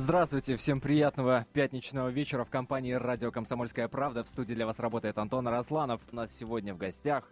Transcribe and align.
Здравствуйте, 0.00 0.54
всем 0.54 0.80
приятного 0.80 1.44
пятничного 1.52 2.10
вечера 2.10 2.44
в 2.44 2.50
компании 2.50 2.92
«Радио 2.92 3.32
Комсомольская 3.32 3.88
правда». 3.88 4.22
В 4.22 4.28
студии 4.28 4.54
для 4.54 4.64
вас 4.64 4.78
работает 4.78 5.18
Антон 5.18 5.48
Арасланов. 5.48 6.00
У 6.12 6.14
нас 6.14 6.30
сегодня 6.32 6.72
в 6.72 6.78
гостях 6.78 7.28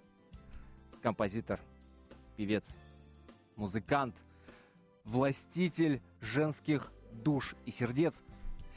композитор, 1.01 1.61
певец, 2.37 2.75
музыкант, 3.55 4.17
властитель 5.05 6.03
женских 6.21 6.91
душ 7.13 7.55
и 7.67 7.71
сердец– 7.71 8.25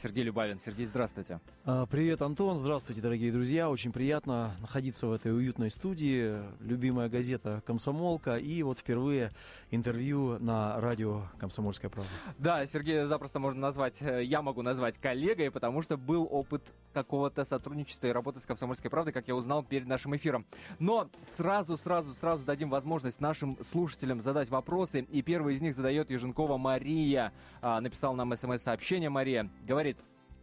Сергей 0.02 0.24
Любавин. 0.24 0.58
Сергей, 0.58 0.86
здравствуйте. 0.86 1.40
А, 1.66 1.84
привет, 1.84 2.22
Антон. 2.22 2.56
Здравствуйте, 2.56 3.02
дорогие 3.02 3.30
друзья. 3.30 3.68
Очень 3.68 3.92
приятно 3.92 4.56
находиться 4.60 5.06
в 5.06 5.12
этой 5.12 5.36
уютной 5.36 5.70
студии. 5.70 6.38
Любимая 6.60 7.10
газета 7.10 7.62
«Комсомолка». 7.66 8.36
И 8.36 8.62
вот 8.62 8.78
впервые 8.78 9.30
интервью 9.70 10.38
на 10.38 10.80
радио 10.80 11.24
«Комсомольская 11.38 11.90
правда». 11.90 12.10
Да, 12.38 12.64
Сергей 12.64 13.04
запросто 13.04 13.40
можно 13.40 13.60
назвать, 13.60 14.00
э, 14.00 14.24
я 14.24 14.40
могу 14.40 14.62
назвать 14.62 14.96
коллегой, 14.96 15.50
потому 15.50 15.82
что 15.82 15.98
был 15.98 16.26
опыт 16.30 16.62
какого-то 16.94 17.44
сотрудничества 17.44 18.06
и 18.06 18.10
работы 18.10 18.40
с 18.40 18.46
«Комсомольской 18.46 18.90
правдой», 18.90 19.12
как 19.12 19.28
я 19.28 19.36
узнал 19.36 19.62
перед 19.62 19.86
нашим 19.86 20.16
эфиром. 20.16 20.46
Но 20.78 21.10
сразу, 21.36 21.76
сразу, 21.76 22.14
сразу 22.14 22.44
дадим 22.44 22.70
возможность 22.70 23.20
нашим 23.20 23.58
слушателям 23.70 24.22
задать 24.22 24.48
вопросы. 24.48 25.00
И 25.10 25.20
первый 25.20 25.54
из 25.54 25.60
них 25.60 25.74
задает 25.74 26.10
Еженкова 26.10 26.56
Мария. 26.56 27.34
А, 27.60 27.82
написал 27.82 28.14
нам 28.14 28.34
смс-сообщение 28.34 29.10
Мария. 29.10 29.50
Говорит, 29.66 29.89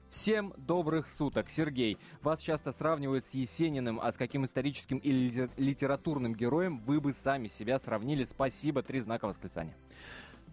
Всем 0.10 0.54
добрых 0.56 1.08
суток, 1.18 1.50
Сергей. 1.50 1.98
Вас 2.22 2.40
часто 2.40 2.72
сравнивают 2.72 3.26
с 3.26 3.34
Есениным, 3.34 4.00
а 4.02 4.12
с 4.12 4.18
каким 4.18 4.46
историческим 4.46 5.00
или 5.00 5.50
литературным 5.58 6.34
героем 6.34 6.80
вы 6.86 7.02
бы 7.02 7.12
сами 7.12 7.50
себя 7.50 7.78
сравнили? 7.78 8.24
Спасибо, 8.24 8.84
три 8.84 9.02
знака 9.02 9.28
восклицания. 9.28 9.76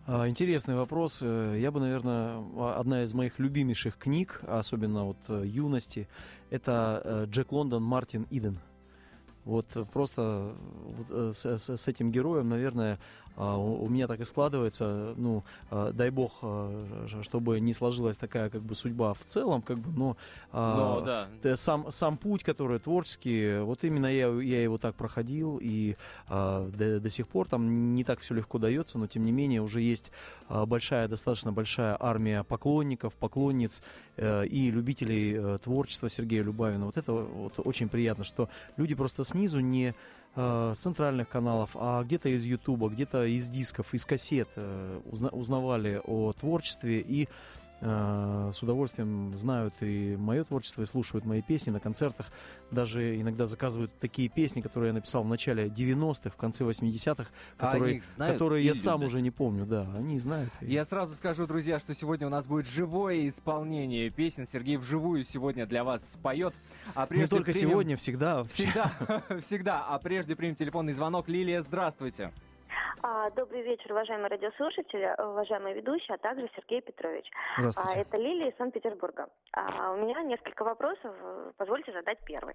А, 0.07 0.29
интересный 0.29 0.75
вопрос. 0.75 1.21
Э, 1.23 1.57
я 1.59 1.71
бы, 1.71 1.79
наверное, 1.79 2.43
одна 2.77 3.05
из 3.05 3.15
моих 3.15 3.39
любимейших 3.39 3.97
книг, 3.97 4.41
особенно 4.47 5.05
вот 5.05 5.19
э, 5.29 5.45
юности, 5.47 6.09
это 6.51 7.01
э, 7.05 7.27
Джек 7.31 7.53
Лондон, 7.53 7.85
Мартин 7.85 8.27
Иден. 8.31 8.59
Вот 9.45 9.67
просто 9.93 10.55
с, 11.33 11.45
с, 11.45 11.77
с 11.77 11.89
этим 11.89 12.11
героем, 12.11 12.49
наверное, 12.49 12.95
а, 12.95 13.24
у 13.37 13.89
меня 13.89 14.07
так 14.07 14.21
и 14.21 14.25
складывается, 14.25 15.15
ну, 15.17 15.45
а, 15.71 15.93
дай 15.93 16.11
бог, 16.11 16.33
а, 16.43 17.07
чтобы 17.23 17.61
не 17.61 17.75
сложилась 17.75 18.17
такая 18.17 18.51
как 18.51 18.63
бы 18.63 18.75
судьба 18.75 19.15
в 19.15 19.25
целом, 19.27 19.63
как 19.63 19.79
бы, 19.79 19.91
но, 19.91 20.17
но 20.53 21.29
да. 21.43 21.57
сам, 21.57 21.91
сам 21.91 22.17
путь, 22.17 22.45
который 22.45 22.79
творческий, 22.79 23.61
вот 23.61 23.83
именно 23.85 24.07
я, 24.07 24.29
я 24.29 24.63
его 24.63 24.79
так 24.79 24.95
проходил, 24.95 25.59
и 25.61 25.97
до, 26.29 27.01
до 27.01 27.11
сих 27.11 27.29
пор 27.29 27.49
там 27.49 27.95
не 27.95 28.05
так 28.05 28.21
все 28.21 28.35
легко 28.35 28.59
дается, 28.59 28.99
но 28.99 29.07
тем 29.07 29.25
не 29.25 29.33
менее 29.33 29.63
уже 29.63 29.81
есть 29.81 30.13
большая, 30.49 31.09
достаточно 31.09 31.53
большая 31.53 31.97
армия 31.99 32.45
поклонников, 32.45 33.15
поклонниц 33.15 33.83
э, 34.17 34.47
и 34.47 34.71
любителей 34.71 35.35
э, 35.37 35.59
творчества 35.63 36.09
Сергея 36.09 36.43
Любавина. 36.43 36.87
Вот 36.87 36.97
это 36.97 37.13
вот 37.13 37.55
очень 37.59 37.89
приятно, 37.89 38.25
что 38.25 38.49
люди 38.77 38.95
просто 38.95 39.25
снизу 39.25 39.61
не 39.61 39.95
э, 40.37 40.73
с 40.75 40.79
центральных 40.79 41.29
каналов, 41.29 41.71
а 41.75 42.03
где-то 42.03 42.29
из 42.29 42.45
Ютуба, 42.45 42.89
где-то 42.89 43.25
из 43.25 43.49
дисков, 43.49 43.95
из 43.95 44.05
кассет 44.05 44.49
э, 44.57 45.01
узна- 45.05 45.31
узнавали 45.31 46.01
о 46.05 46.33
творчестве 46.33 47.01
и 47.01 47.25
Э, 47.25 47.64
с 47.85 48.63
удовольствием 48.63 49.35
знают 49.35 49.75
и 49.81 50.17
мое 50.17 50.45
творчество, 50.45 50.83
и 50.83 50.87
слушают 50.87 51.27
мои 51.27 51.43
песни 51.43 51.71
на 51.71 51.81
концертах. 51.81 52.27
Даже 52.71 53.21
иногда 53.21 53.45
заказывают 53.47 53.93
такие 54.01 54.31
песни, 54.31 54.63
которые 54.63 54.89
я 54.89 54.95
написал 54.95 55.23
в 55.23 55.29
начале 55.29 55.67
90-х, 55.67 56.31
в 56.31 56.37
конце 56.37 56.65
80-х, 56.65 57.29
а 57.59 57.67
которые, 57.67 58.03
а 58.17 58.33
которые 58.33 58.65
я 58.65 58.71
любят. 58.71 58.83
сам 58.83 59.03
уже 59.03 59.21
не 59.21 59.31
помню. 59.31 59.67
Да, 59.67 59.87
они 59.97 60.19
знают. 60.19 60.51
Я 60.63 60.87
сразу 60.87 61.15
скажу, 61.15 61.47
друзья, 61.47 61.79
что 61.79 61.95
сегодня 61.95 62.27
у 62.27 62.31
нас 62.31 62.47
будет 62.47 62.67
живое 62.67 63.29
исполнение 63.29 64.09
песен. 64.09 64.47
Сергей 64.47 64.79
вживую 64.79 65.25
сегодня 65.25 65.67
для 65.67 65.85
вас 65.85 66.13
споет. 66.13 66.55
А 66.95 67.07
не 67.11 67.27
только 67.27 67.53
примем... 67.53 67.71
сегодня, 67.71 67.97
всегда. 67.97 68.45
Всегда, 68.45 68.93
всегда. 69.43 69.85
А 69.87 69.99
прежде 69.99 70.35
примем 70.35 70.55
телефонный 70.55 70.95
звонок. 70.95 71.29
Лилия, 71.29 71.63
здравствуйте. 71.63 72.33
А, 72.35 72.54
добрый 73.37 73.63
вечер, 73.63 73.93
уважаемые 73.93 74.29
радиослушатели, 74.29 75.15
уважаемые 75.19 75.75
ведущие, 75.75 76.15
а 76.15 76.19
также 76.19 76.49
Сергей 76.57 76.81
Петрович. 76.81 77.31
Здравствуйте. 77.59 77.99
А, 77.99 78.01
это 78.01 78.17
Лилия 78.17 78.51
из 78.51 78.57
Санкт-Петербурга. 78.57 79.29
А, 79.53 79.93
у 79.93 79.97
меня 79.97 80.23
несколько 80.23 80.65
вопросов, 80.65 81.15
позвольте 81.57 81.93
задать 81.93 82.19
первый. 82.25 82.55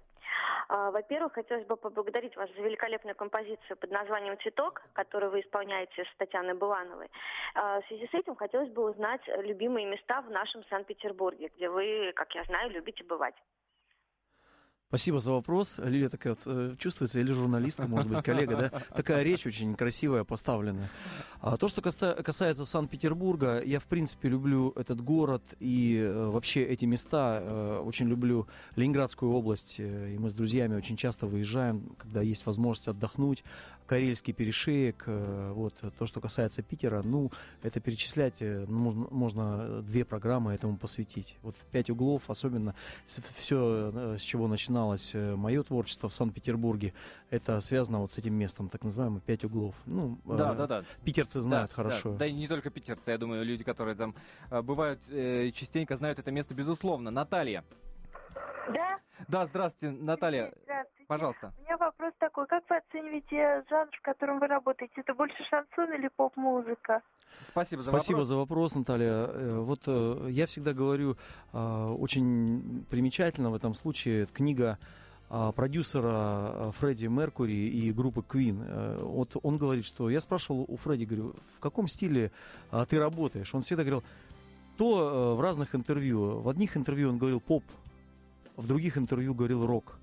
А, 0.68 0.90
во-первых, 0.90 1.32
хотелось 1.32 1.66
бы 1.66 1.76
поблагодарить 1.76 2.36
вас 2.36 2.48
за 2.54 2.62
великолепную 2.62 3.16
композицию 3.16 3.76
под 3.76 3.90
названием 3.90 4.38
«Цветок», 4.40 4.82
которую 4.92 5.32
вы 5.32 5.40
исполняете 5.40 6.04
с 6.04 6.16
Татьяной 6.16 6.54
Булановой. 6.54 7.10
А, 7.54 7.80
в 7.80 7.86
связи 7.86 8.06
с 8.06 8.14
этим 8.14 8.36
хотелось 8.36 8.70
бы 8.70 8.88
узнать 8.88 9.22
любимые 9.26 9.86
места 9.86 10.20
в 10.22 10.30
нашем 10.30 10.64
Санкт-Петербурге, 10.64 11.50
где 11.56 11.68
вы, 11.68 12.12
как 12.14 12.34
я 12.34 12.44
знаю, 12.44 12.70
любите 12.70 13.04
бывать. 13.04 13.34
Спасибо 14.90 15.20
за 15.20 15.30
вопрос. 15.30 15.78
Лилия 15.78 16.08
такая 16.08 16.34
вот 16.34 16.40
э, 16.46 16.74
чувствуется, 16.76 17.20
или 17.20 17.32
журналистка, 17.32 17.86
может 17.86 18.08
быть, 18.10 18.24
коллега, 18.24 18.56
да? 18.56 18.82
Такая 18.92 19.22
речь 19.22 19.46
очень 19.46 19.76
красивая, 19.76 20.24
поставленная. 20.24 20.90
А 21.40 21.56
то, 21.56 21.68
что 21.68 21.80
касается 21.80 22.66
Санкт-Петербурга, 22.66 23.62
я, 23.62 23.80
в 23.80 23.84
принципе, 23.84 24.28
люблю 24.28 24.74
этот 24.76 25.00
город 25.00 25.42
и 25.58 25.96
э, 25.98 26.26
вообще 26.26 26.62
эти 26.64 26.84
места. 26.84 27.38
Э, 27.40 27.82
очень 27.82 28.08
люблю 28.08 28.46
Ленинградскую 28.76 29.32
область, 29.32 29.76
и 29.78 30.16
мы 30.18 30.28
с 30.28 30.34
друзьями 30.34 30.76
очень 30.76 30.98
часто 30.98 31.26
выезжаем, 31.26 31.96
когда 31.96 32.20
есть 32.20 32.44
возможность 32.44 32.88
отдохнуть. 32.88 33.42
Карельский 33.86 34.32
перешеек, 34.32 35.04
вот. 35.08 35.74
То, 35.98 36.06
что 36.06 36.20
касается 36.20 36.62
Питера, 36.62 37.02
ну, 37.02 37.32
это 37.64 37.80
перечислять, 37.80 38.40
можно, 38.68 39.08
можно 39.10 39.82
две 39.82 40.04
программы 40.04 40.52
этому 40.52 40.76
посвятить. 40.76 41.36
Вот 41.42 41.56
«Пять 41.72 41.90
углов», 41.90 42.22
особенно 42.28 42.76
все, 43.06 44.16
с 44.16 44.22
чего 44.22 44.46
начиналось 44.46 45.10
э, 45.14 45.34
мое 45.34 45.64
творчество 45.64 46.08
в 46.08 46.14
Санкт-Петербурге, 46.14 46.94
это 47.30 47.60
связано 47.60 47.98
вот 47.98 48.12
с 48.12 48.18
этим 48.18 48.34
местом, 48.34 48.68
так 48.68 48.84
называемый 48.84 49.22
«Пять 49.22 49.44
углов». 49.44 49.74
Ну, 49.86 50.18
да, 50.24 50.52
э, 50.52 50.56
да, 50.56 50.66
да. 50.68 50.84
Питерцы 51.30 51.40
знают 51.40 51.70
да, 51.70 51.74
хорошо. 51.76 52.12
Да, 52.12 52.18
да, 52.18 52.26
и 52.26 52.32
не 52.32 52.48
только 52.48 52.70
питерцы, 52.70 53.10
я 53.10 53.18
думаю, 53.18 53.44
люди, 53.44 53.62
которые 53.62 53.94
там 53.94 54.14
э, 54.50 54.62
бывают, 54.62 55.00
э, 55.08 55.50
частенько 55.52 55.96
знают 55.96 56.18
это 56.18 56.30
место, 56.30 56.54
безусловно. 56.54 57.10
Наталья. 57.10 57.64
Да? 58.68 58.98
Да, 59.28 59.46
здравствуйте, 59.46 59.96
Наталья. 59.96 60.52
Здравствуйте. 60.64 61.06
Пожалуйста. 61.06 61.52
У 61.58 61.62
меня 61.62 61.76
вопрос 61.76 62.12
такой. 62.18 62.46
Как 62.46 62.64
вы 62.68 62.76
оцениваете 62.76 63.64
жанр, 63.68 63.90
в 63.92 64.02
котором 64.02 64.38
вы 64.38 64.46
работаете? 64.46 64.94
Это 64.96 65.14
больше 65.14 65.42
шансон 65.44 65.92
или 65.92 66.08
поп-музыка? 66.08 67.02
Спасибо 67.42 67.82
за 67.82 67.90
Спасибо 67.90 68.16
вопрос. 68.16 68.28
за 68.28 68.36
вопрос, 68.36 68.74
Наталья. 68.74 69.26
Э, 69.28 69.58
вот 69.60 69.80
э, 69.86 70.26
я 70.30 70.46
всегда 70.46 70.72
говорю, 70.72 71.16
э, 71.52 71.94
очень 71.98 72.84
примечательно 72.90 73.50
в 73.50 73.54
этом 73.54 73.74
случае 73.74 74.26
книга 74.26 74.78
продюсера 75.54 76.72
Фредди 76.78 77.06
Меркури 77.06 77.68
и 77.68 77.92
группы 77.92 78.20
Queen. 78.20 79.02
Вот 79.02 79.36
он 79.42 79.58
говорит, 79.58 79.86
что 79.86 80.10
я 80.10 80.20
спрашивал 80.20 80.64
у 80.66 80.76
Фредди, 80.76 81.04
говорю, 81.04 81.34
в 81.56 81.60
каком 81.60 81.86
стиле 81.86 82.32
ты 82.88 82.98
работаешь? 82.98 83.54
Он 83.54 83.62
всегда 83.62 83.84
говорил, 83.84 84.02
то 84.76 85.36
в 85.36 85.40
разных 85.40 85.74
интервью. 85.74 86.40
В 86.40 86.48
одних 86.48 86.76
интервью 86.76 87.10
он 87.10 87.18
говорил 87.18 87.40
поп, 87.40 87.64
в 88.56 88.66
других 88.66 88.98
интервью 88.98 89.34
говорил 89.34 89.64
рок. 89.66 89.98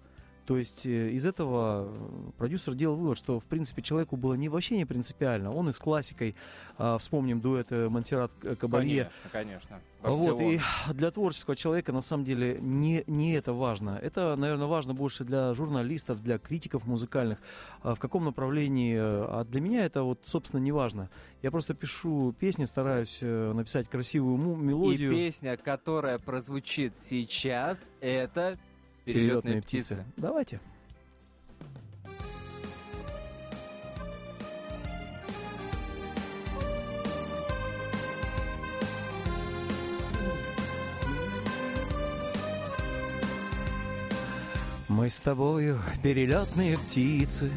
То 0.48 0.58
есть 0.58 0.86
э, 0.86 1.10
из 1.10 1.26
этого 1.26 1.90
э, 1.90 2.32
продюсер 2.38 2.74
делал 2.74 2.96
вывод, 2.96 3.18
что 3.18 3.42
в 3.42 3.44
принципе 3.44 3.82
человеку 3.82 4.16
было 4.16 4.34
не 4.36 4.48
вообще 4.48 4.78
не 4.78 4.86
принципиально. 4.86 5.54
Он 5.54 5.68
и 5.68 5.74
с 5.74 5.78
классикой, 5.78 6.36
э, 6.78 6.98
вспомним 7.02 7.42
дуэт 7.42 7.70
Монсеррат 7.72 8.32
Кабалье. 8.58 9.12
Конечно, 9.30 9.30
конечно. 9.74 9.82
Вот, 10.04 10.40
и 10.40 10.62
для 10.94 11.12
творческого 11.12 11.58
человека 11.58 11.92
на 11.92 12.00
самом 12.00 12.24
деле 12.24 12.60
не, 12.62 13.04
не 13.08 13.34
это 13.34 13.52
важно. 13.52 14.00
Это, 14.02 14.38
наверное, 14.38 14.68
важно 14.68 14.94
больше 14.94 15.26
для 15.26 15.54
журналистов, 15.54 16.24
для 16.24 16.38
критиков 16.38 16.86
музыкальных, 16.88 17.40
в 17.84 17.98
каком 17.98 18.24
направлении. 18.24 18.96
А 18.98 19.44
для 19.44 19.60
меня 19.60 19.84
это 19.84 20.04
вот, 20.04 20.20
собственно, 20.24 20.62
не 20.62 20.72
важно. 20.72 21.10
Я 21.42 21.52
просто 21.52 21.74
пишу 21.74 22.34
песни, 22.40 22.64
стараюсь 22.64 23.20
написать 23.22 23.90
красивую 23.90 24.38
мелодию. 24.56 25.12
И 25.12 25.16
песня, 25.16 25.58
которая 25.58 26.20
прозвучит 26.20 26.94
сейчас, 26.98 27.92
это 28.00 28.58
Перелетные, 29.08 29.62
птицы. 29.62 30.04
Давайте. 30.18 30.60
Мы 44.90 45.10
с 45.10 45.22
тобою 45.22 45.80
перелетные 46.04 46.78
птицы, 46.78 47.50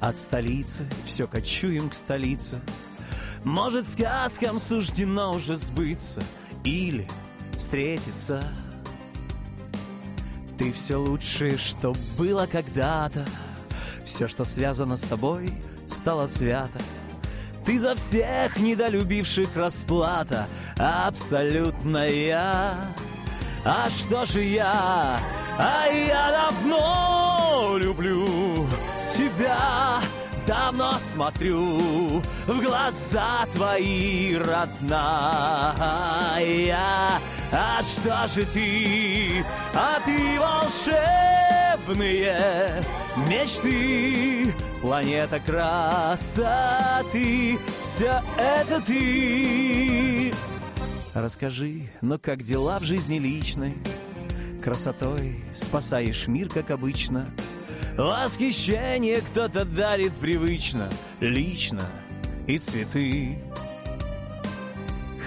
От 0.00 0.18
столицы 0.18 0.88
все 1.04 1.28
кочуем 1.28 1.88
к 1.88 1.94
столице. 1.94 2.60
Может, 3.44 3.86
сказкам 3.86 4.58
суждено 4.58 5.30
уже 5.34 5.54
сбыться 5.54 6.20
Или 6.64 7.06
встретиться— 7.56 8.42
ты 10.58 10.72
все 10.72 10.96
лучшее, 10.96 11.56
что 11.56 11.94
было 12.16 12.46
когда-то 12.50 13.24
Все, 14.04 14.26
что 14.28 14.44
связано 14.44 14.96
с 14.96 15.02
тобой, 15.02 15.52
стало 15.88 16.26
свято 16.26 16.78
Ты 17.64 17.78
за 17.78 17.94
всех 17.94 18.58
недолюбивших 18.58 19.54
расплата 19.54 20.46
абсолютная. 20.78 22.76
А 23.64 23.88
что 23.90 24.24
же 24.24 24.42
я? 24.42 25.20
А 25.58 25.86
я 25.86 26.48
давно 26.50 27.76
люблю 27.78 28.26
тебя 29.14 30.00
давно 30.46 30.94
смотрю 30.98 32.22
в 32.46 32.60
глаза 32.62 33.46
твои, 33.52 34.34
родная. 34.36 34.88
А 37.50 37.82
что 37.82 38.26
же 38.28 38.44
ты, 38.46 39.44
а 39.74 40.00
ты 40.04 40.38
волшебные 40.38 42.36
мечты, 43.28 44.54
планета 44.80 45.40
красоты, 45.40 46.28
все 47.80 48.22
это 48.38 48.80
ты. 48.80 50.32
Расскажи, 51.14 51.90
но 52.00 52.18
как 52.18 52.42
дела 52.42 52.78
в 52.78 52.84
жизни 52.84 53.18
личной? 53.18 53.74
Красотой 54.62 55.42
спасаешь 55.54 56.28
мир, 56.28 56.48
как 56.48 56.70
обычно— 56.70 57.30
Восхищение 57.98 59.20
кто-то 59.20 59.64
дарит 59.64 60.12
привычно, 60.12 60.88
лично 61.18 61.82
и 62.46 62.56
цветы. 62.56 63.38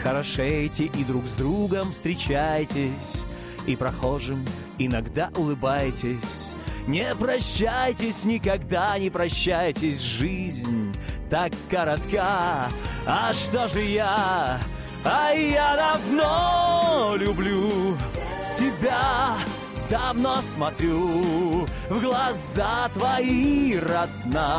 Хорошейте 0.04 0.86
и 0.86 1.04
друг 1.04 1.26
с 1.26 1.34
другом 1.34 1.92
встречайтесь, 1.92 3.26
и 3.68 3.76
прохожим 3.76 4.44
иногда 4.80 5.30
улыбайтесь. 5.36 6.56
Не 6.88 7.14
прощайтесь, 7.16 8.26
никогда 8.26 8.98
не 8.98 9.12
прощайтесь, 9.12 10.00
жизнь 10.00 10.96
так 11.30 11.52
коротка. 11.70 12.70
А 13.06 13.32
что 13.34 13.68
же 13.68 13.82
я? 13.82 14.60
А 15.06 15.32
я 15.32 15.76
давно 15.76 17.16
люблю 17.18 17.96
тебя, 18.58 19.38
давно 19.90 20.42
смотрю 20.42 21.68
в 21.90 22.02
глаза 22.02 22.90
твои, 22.94 23.76
родная. 23.78 24.50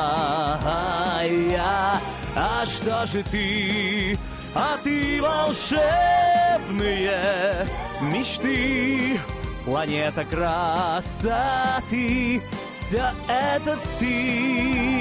А 2.35 2.65
что 2.65 3.07
же 3.07 3.23
ты? 3.25 4.17
А 4.55 4.77
ты 4.85 5.23
волшебные 5.23 5.67
мечты, 8.03 9.19
планета 9.65 10.25
красоты, 10.27 11.23
все 12.71 13.13
это 13.29 13.79
ты. 13.99 14.93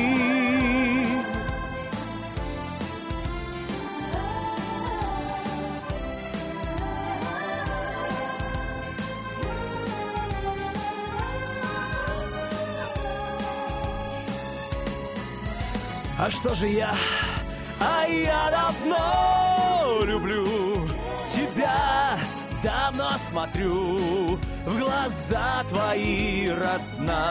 А 16.18 16.30
что 16.30 16.54
же 16.54 16.68
я? 16.68 16.94
А 17.82 18.06
я 18.06 18.52
давно 18.52 20.06
люблю 20.06 20.46
тебя, 21.28 22.20
давно 22.62 23.12
смотрю 23.28 24.38
в 24.66 24.78
глаза 24.80 25.64
твои, 25.68 26.50
родная. 26.50 27.26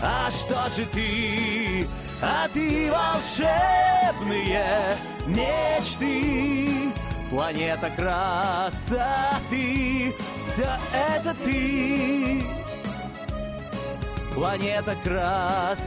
А 0.00 0.30
что 0.30 0.70
же 0.70 0.86
ты? 0.86 1.88
А 2.22 2.48
ты 2.48 2.90
волшебные 2.90 4.64
мечты, 5.26 6.92
планета 7.30 7.90
красоты, 7.90 8.94
все 10.40 10.78
это 10.92 11.34
ты. 11.44 12.46
Планета 14.34 14.96
красоты, 15.04 15.84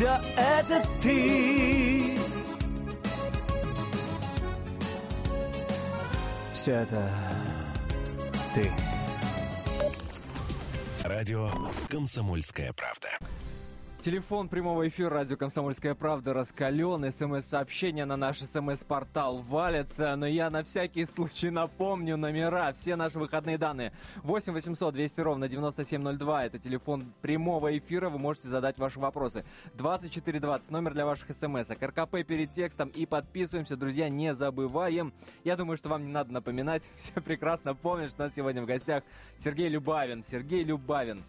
все 0.00 0.18
это 0.34 0.82
ты. 1.02 2.16
Все 6.54 6.72
это 6.72 7.10
ты. 8.54 8.70
Радио 11.04 11.50
«Комсомольская 11.90 12.72
правда». 12.72 13.10
Телефон 14.02 14.48
прямого 14.48 14.88
эфира 14.88 15.10
радио 15.10 15.36
«Комсомольская 15.36 15.94
правда» 15.94 16.32
раскален. 16.32 17.12
СМС-сообщения 17.12 18.06
на 18.06 18.16
наш 18.16 18.38
СМС-портал 18.38 19.40
валятся. 19.40 20.16
Но 20.16 20.26
я 20.26 20.48
на 20.48 20.64
всякий 20.64 21.04
случай 21.04 21.50
напомню 21.50 22.16
номера, 22.16 22.72
все 22.72 22.96
наши 22.96 23.18
выходные 23.18 23.58
данные. 23.58 23.92
8 24.22 24.54
800 24.54 24.94
200 24.94 25.20
ровно 25.20 25.48
9702. 25.48 26.46
Это 26.46 26.58
телефон 26.58 27.12
прямого 27.20 27.76
эфира. 27.76 28.08
Вы 28.08 28.18
можете 28.18 28.48
задать 28.48 28.78
ваши 28.78 28.98
вопросы. 28.98 29.44
2420 29.74 30.70
номер 30.70 30.94
для 30.94 31.04
ваших 31.04 31.36
смс. 31.36 31.70
РКП 31.70 32.24
перед 32.26 32.54
текстом 32.54 32.88
и 32.88 33.04
подписываемся. 33.04 33.76
Друзья, 33.76 34.08
не 34.08 34.34
забываем. 34.34 35.12
Я 35.44 35.56
думаю, 35.56 35.76
что 35.76 35.90
вам 35.90 36.06
не 36.06 36.10
надо 36.10 36.32
напоминать. 36.32 36.88
Все 36.96 37.20
прекрасно 37.20 37.74
помнят, 37.74 38.12
что 38.12 38.22
у 38.22 38.26
нас 38.26 38.34
сегодня 38.34 38.62
в 38.62 38.66
гостях 38.66 39.04
Сергей 39.40 39.68
Любавин. 39.68 40.24
Сергей 40.26 40.64
Любавин. 40.64 41.22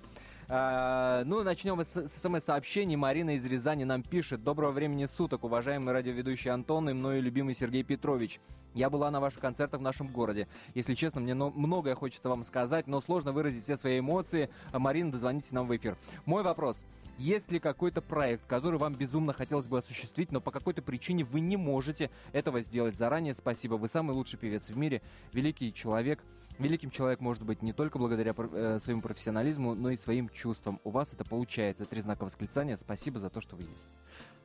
А, 0.54 1.24
ну, 1.24 1.44
начнем 1.44 1.80
с, 1.80 2.10
смс-сообщений. 2.10 2.98
Марина 2.98 3.36
из 3.36 3.46
Рязани 3.46 3.86
нам 3.86 4.04
пишет. 4.04 4.44
Доброго 4.44 4.72
времени 4.72 5.06
суток, 5.06 5.46
уважаемый 5.46 5.94
радиоведущий 5.94 6.52
Антон 6.52 6.90
и 6.90 6.94
мною 6.94 7.22
любимый 7.22 7.56
Сергей 7.56 7.84
Петрович. 7.84 8.42
Я 8.74 8.90
была 8.90 9.10
на 9.12 9.22
ваших 9.22 9.40
концертах 9.40 9.80
в 9.80 9.84
нашем 9.84 10.08
городе. 10.08 10.50
Если 10.74 10.94
честно, 10.94 11.22
мне 11.22 11.36
многое 11.36 11.96
хочется 11.96 12.28
вам 12.28 12.44
сказать, 12.44 12.86
но 12.88 13.00
сложно 13.00 13.32
выразить 13.32 13.64
все 13.64 13.78
свои 13.78 14.00
эмоции. 14.00 14.50
Марина, 14.74 15.14
дозвоните 15.14 15.56
нам 15.56 15.68
в 15.68 15.78
эфир. 15.78 15.96
Мой 16.26 16.44
вопрос. 16.44 16.84
Есть 17.18 17.50
ли 17.50 17.60
какой-то 17.60 18.02
проект, 18.02 18.46
который 18.46 18.78
вам 18.78 18.96
безумно 18.96 19.32
хотелось 19.32 19.68
бы 19.68 19.78
осуществить, 19.78 20.34
но 20.34 20.42
по 20.42 20.52
какой-то 20.52 20.82
причине 20.82 21.24
вы 21.24 21.40
не 21.40 21.56
можете 21.56 22.10
этого 22.34 22.62
сделать? 22.62 22.98
Заранее 22.98 23.36
спасибо. 23.36 23.76
Вы 23.76 23.88
самый 23.88 24.12
лучший 24.12 24.38
певец 24.38 24.68
в 24.68 24.76
мире, 24.76 25.02
великий 25.32 25.74
человек. 25.74 26.22
Великим 26.60 26.92
человек 26.92 27.20
может 27.20 27.44
быть 27.44 27.62
не 27.62 27.74
только 27.74 27.98
благодаря 27.98 28.34
э, 28.38 28.80
своему 28.84 29.02
профессионализму, 29.02 29.74
но 29.76 29.90
и 29.90 29.98
своим 29.98 30.30
чувствам. 30.30 30.80
У 30.84 30.92
вас 30.92 31.14
это 31.14 31.24
получается. 31.26 31.86
Три 31.86 32.02
знака 32.02 32.24
восклицания. 32.24 32.78
Спасибо 32.78 33.20
за 33.20 33.30
то, 33.30 33.42
что 33.42 33.56
вы 33.56 33.64
есть. 33.64 33.86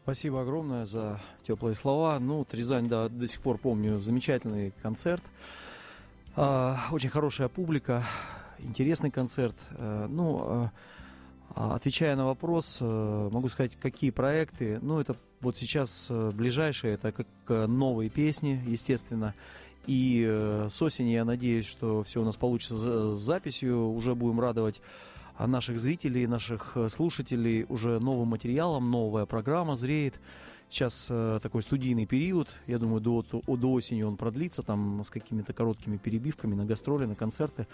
Спасибо 0.07 0.43
огромное 0.43 0.85
за 0.85 1.21
теплые 1.43 1.75
слова. 1.75 2.21
Ну, 2.21 2.39
вот 2.39 2.55
Рязань, 2.55 2.89
да, 2.89 3.09
до 3.09 3.27
сих 3.27 3.41
пор 3.41 3.59
помню 3.59 3.99
замечательный 3.99 4.73
концерт. 4.81 5.23
А, 6.37 6.79
очень 6.93 7.11
хорошая 7.11 7.49
публика, 7.49 8.05
интересный 8.59 9.11
концерт. 9.11 9.57
А, 9.73 10.07
ну, 10.07 10.39
а, 10.43 10.73
а 11.57 11.75
отвечая 11.75 12.15
на 12.15 12.25
вопрос, 12.25 12.79
а, 12.81 13.31
могу 13.31 13.49
сказать, 13.49 13.77
какие 13.83 14.11
проекты. 14.11 14.79
Ну, 14.81 15.01
это 15.01 15.17
вот 15.41 15.57
сейчас 15.57 16.07
а, 16.09 16.31
ближайшие, 16.31 16.95
это 16.95 17.11
как 17.11 17.27
новые 17.67 18.09
песни, 18.09 18.63
естественно. 18.65 19.35
И 19.87 20.25
э, 20.27 20.69
с 20.71 20.83
осени 20.83 21.11
я 21.11 21.25
надеюсь, 21.25 21.67
что 21.67 22.03
все 22.03 22.21
у 22.21 22.25
нас 22.25 22.37
получится 22.37 23.13
с 23.13 23.19
записью. 23.19 23.93
Уже 23.93 24.15
будем 24.15 24.41
радовать 24.41 24.81
а, 25.37 25.47
наших 25.47 25.79
зрителей, 25.79 26.27
наших 26.27 26.73
э, 26.77 26.89
слушателей 26.89 27.67
уже 27.69 28.01
новым 28.01 28.29
материалом. 28.29 28.91
Новая 28.91 29.27
программа 29.27 29.77
зреет. 29.77 30.15
Сейчас 30.69 31.07
э, 31.11 31.39
такой 31.41 31.63
студийный 31.63 32.07
период. 32.07 32.49
Я 32.67 32.79
думаю, 32.79 33.01
до, 33.01 33.23
до 33.23 33.73
осени 33.73 34.03
он 34.03 34.17
продлится, 34.17 34.63
там 34.63 35.05
с 35.05 35.11
какими-то 35.11 35.53
короткими 35.53 35.97
перебивками 35.97 36.55
на 36.55 36.65
гастроли, 36.65 37.05
на 37.05 37.15
концерты. 37.15 37.69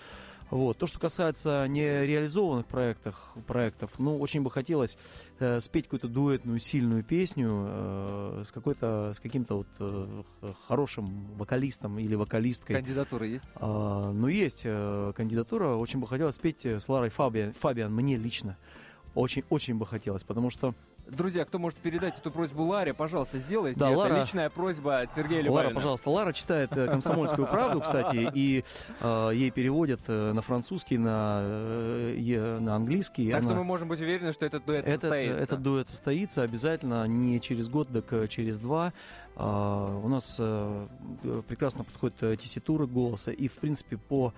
Вот. 0.52 0.76
То, 0.76 0.87
что 0.87 1.00
касается 1.00 1.66
нереализованных 1.66 2.66
проектов, 2.66 3.16
проектов 3.47 3.90
ну, 3.97 4.18
очень 4.18 4.42
бы 4.42 4.50
хотелось 4.50 4.99
э, 5.38 5.61
спеть 5.61 5.85
какую-то 5.85 6.09
дуэтную, 6.09 6.61
сильную 6.61 7.02
песню 7.02 7.64
э, 7.66 8.44
с, 8.47 8.52
какой-то, 8.52 9.14
с 9.16 9.21
каким-то 9.21 9.56
вот 9.56 9.66
э, 9.80 10.23
хорошим 10.68 11.25
вокалистом 11.38 11.99
или 11.99 12.14
вокалисткой. 12.14 12.76
Кандидатура 12.76 13.26
есть? 13.26 13.47
А, 13.54 14.12
ну, 14.12 14.28
есть 14.28 14.61
э, 14.64 15.14
кандидатура. 15.16 15.68
Очень 15.68 16.00
бы 16.00 16.06
хотелось 16.06 16.35
спеть 16.35 16.66
с 16.66 16.87
Ларой 16.87 17.09
Фабиан, 17.09 17.54
Фабиан 17.54 17.90
мне 17.90 18.18
лично. 18.18 18.59
Очень-очень 19.14 19.76
бы 19.76 19.87
хотелось, 19.87 20.23
потому 20.23 20.50
что 20.50 20.75
Друзья, 21.09 21.44
кто 21.44 21.59
может 21.59 21.78
передать 21.78 22.16
эту 22.18 22.30
просьбу 22.30 22.62
Ларе, 22.64 22.94
пожалуйста, 22.94 23.38
сделайте. 23.38 23.78
Да, 23.78 23.88
Это 23.88 23.99
Лара, 23.99 24.21
личная 24.21 24.49
просьба 24.50 25.00
от 25.00 25.12
Сергея 25.12 25.42
Любавина. 25.42 25.68
Лара, 25.68 25.75
пожалуйста. 25.75 26.11
Лара 26.11 26.32
читает 26.32 26.71
э, 26.76 26.87
«Комсомольскую 26.87 27.47
правду», 27.47 27.80
кстати, 27.80 28.30
и 28.32 28.64
э, 29.00 29.30
ей 29.35 29.50
переводят 29.50 30.00
э, 30.06 30.32
на 30.32 30.40
французский, 30.42 30.99
на, 30.99 31.40
э, 31.42 32.59
на 32.61 32.76
английский. 32.76 33.30
Так 33.30 33.40
Она... 33.40 33.50
что 33.50 33.59
мы 33.59 33.64
можем 33.64 33.88
быть 33.88 34.00
уверены, 34.00 34.32
что 34.32 34.47
этот 34.47 34.64
дуэт 34.64 34.87
этот, 34.87 35.00
состоится. 35.00 35.38
Этот 35.38 35.62
дуэт 35.62 35.88
состоится 35.88 36.42
обязательно 36.42 37.06
не 37.06 37.40
через 37.40 37.68
год, 37.68 37.88
так 37.92 38.12
э, 38.12 38.28
через 38.28 38.59
два. 38.59 38.92
Uh, 39.35 40.04
у 40.04 40.09
нас 40.09 40.38
uh, 40.38 40.87
прекрасно 41.49 41.85
подходит 41.85 42.38
тесситура 42.38 42.85
голоса, 42.85 43.30
и, 43.30 43.49
в 43.49 43.54
принципе, 43.54 43.97
по 43.97 44.35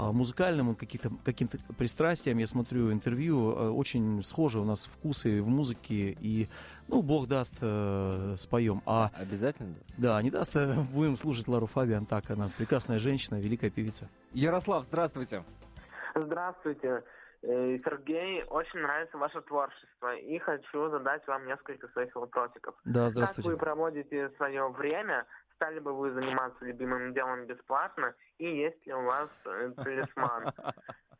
а, 0.00 0.12
музыкальным 0.12 0.74
каких-то, 0.74 1.10
каким-то 1.24 1.58
пристрастиям. 1.76 2.38
Я 2.38 2.46
смотрю 2.46 2.90
интервью, 2.90 3.52
э, 3.52 3.68
очень 3.68 4.22
схожи 4.22 4.58
у 4.58 4.64
нас 4.64 4.86
вкусы 4.86 5.42
в 5.42 5.48
музыке, 5.48 6.16
и, 6.18 6.48
ну, 6.88 7.02
бог 7.02 7.28
даст, 7.28 7.56
э, 7.60 8.34
споем. 8.38 8.80
А, 8.86 9.10
Обязательно? 9.20 9.74
да, 9.98 10.20
не 10.22 10.30
даст, 10.30 10.56
э, 10.56 10.74
будем 10.92 11.16
слушать 11.16 11.48
Лару 11.48 11.66
Фабиан, 11.66 12.06
так, 12.06 12.30
она 12.30 12.48
прекрасная 12.56 12.98
женщина, 12.98 13.38
великая 13.38 13.68
певица. 13.68 14.08
Ярослав, 14.32 14.84
здравствуйте. 14.86 15.44
Здравствуйте. 16.14 17.04
Сергей, 17.42 18.44
очень 18.44 18.80
нравится 18.80 19.16
ваше 19.16 19.40
творчество 19.42 20.14
и 20.14 20.38
хочу 20.38 20.90
задать 20.90 21.26
вам 21.26 21.46
несколько 21.46 21.88
своих 21.88 22.14
вопросиков. 22.14 22.74
Да, 22.84 23.04
Как 23.04 23.10
здравствуйте. 23.10 23.50
вы 23.50 23.56
проводите 23.56 24.30
свое 24.36 24.68
время? 24.68 25.24
Стали 25.60 25.78
бы 25.78 25.92
вы 25.92 26.10
заниматься 26.12 26.64
любимым 26.64 27.12
делом 27.12 27.44
бесплатно? 27.44 28.14
И 28.38 28.46
есть 28.46 28.86
ли 28.86 28.94
у 28.94 29.02
вас 29.04 29.28
э, 29.44 29.70
талисман? 29.76 30.52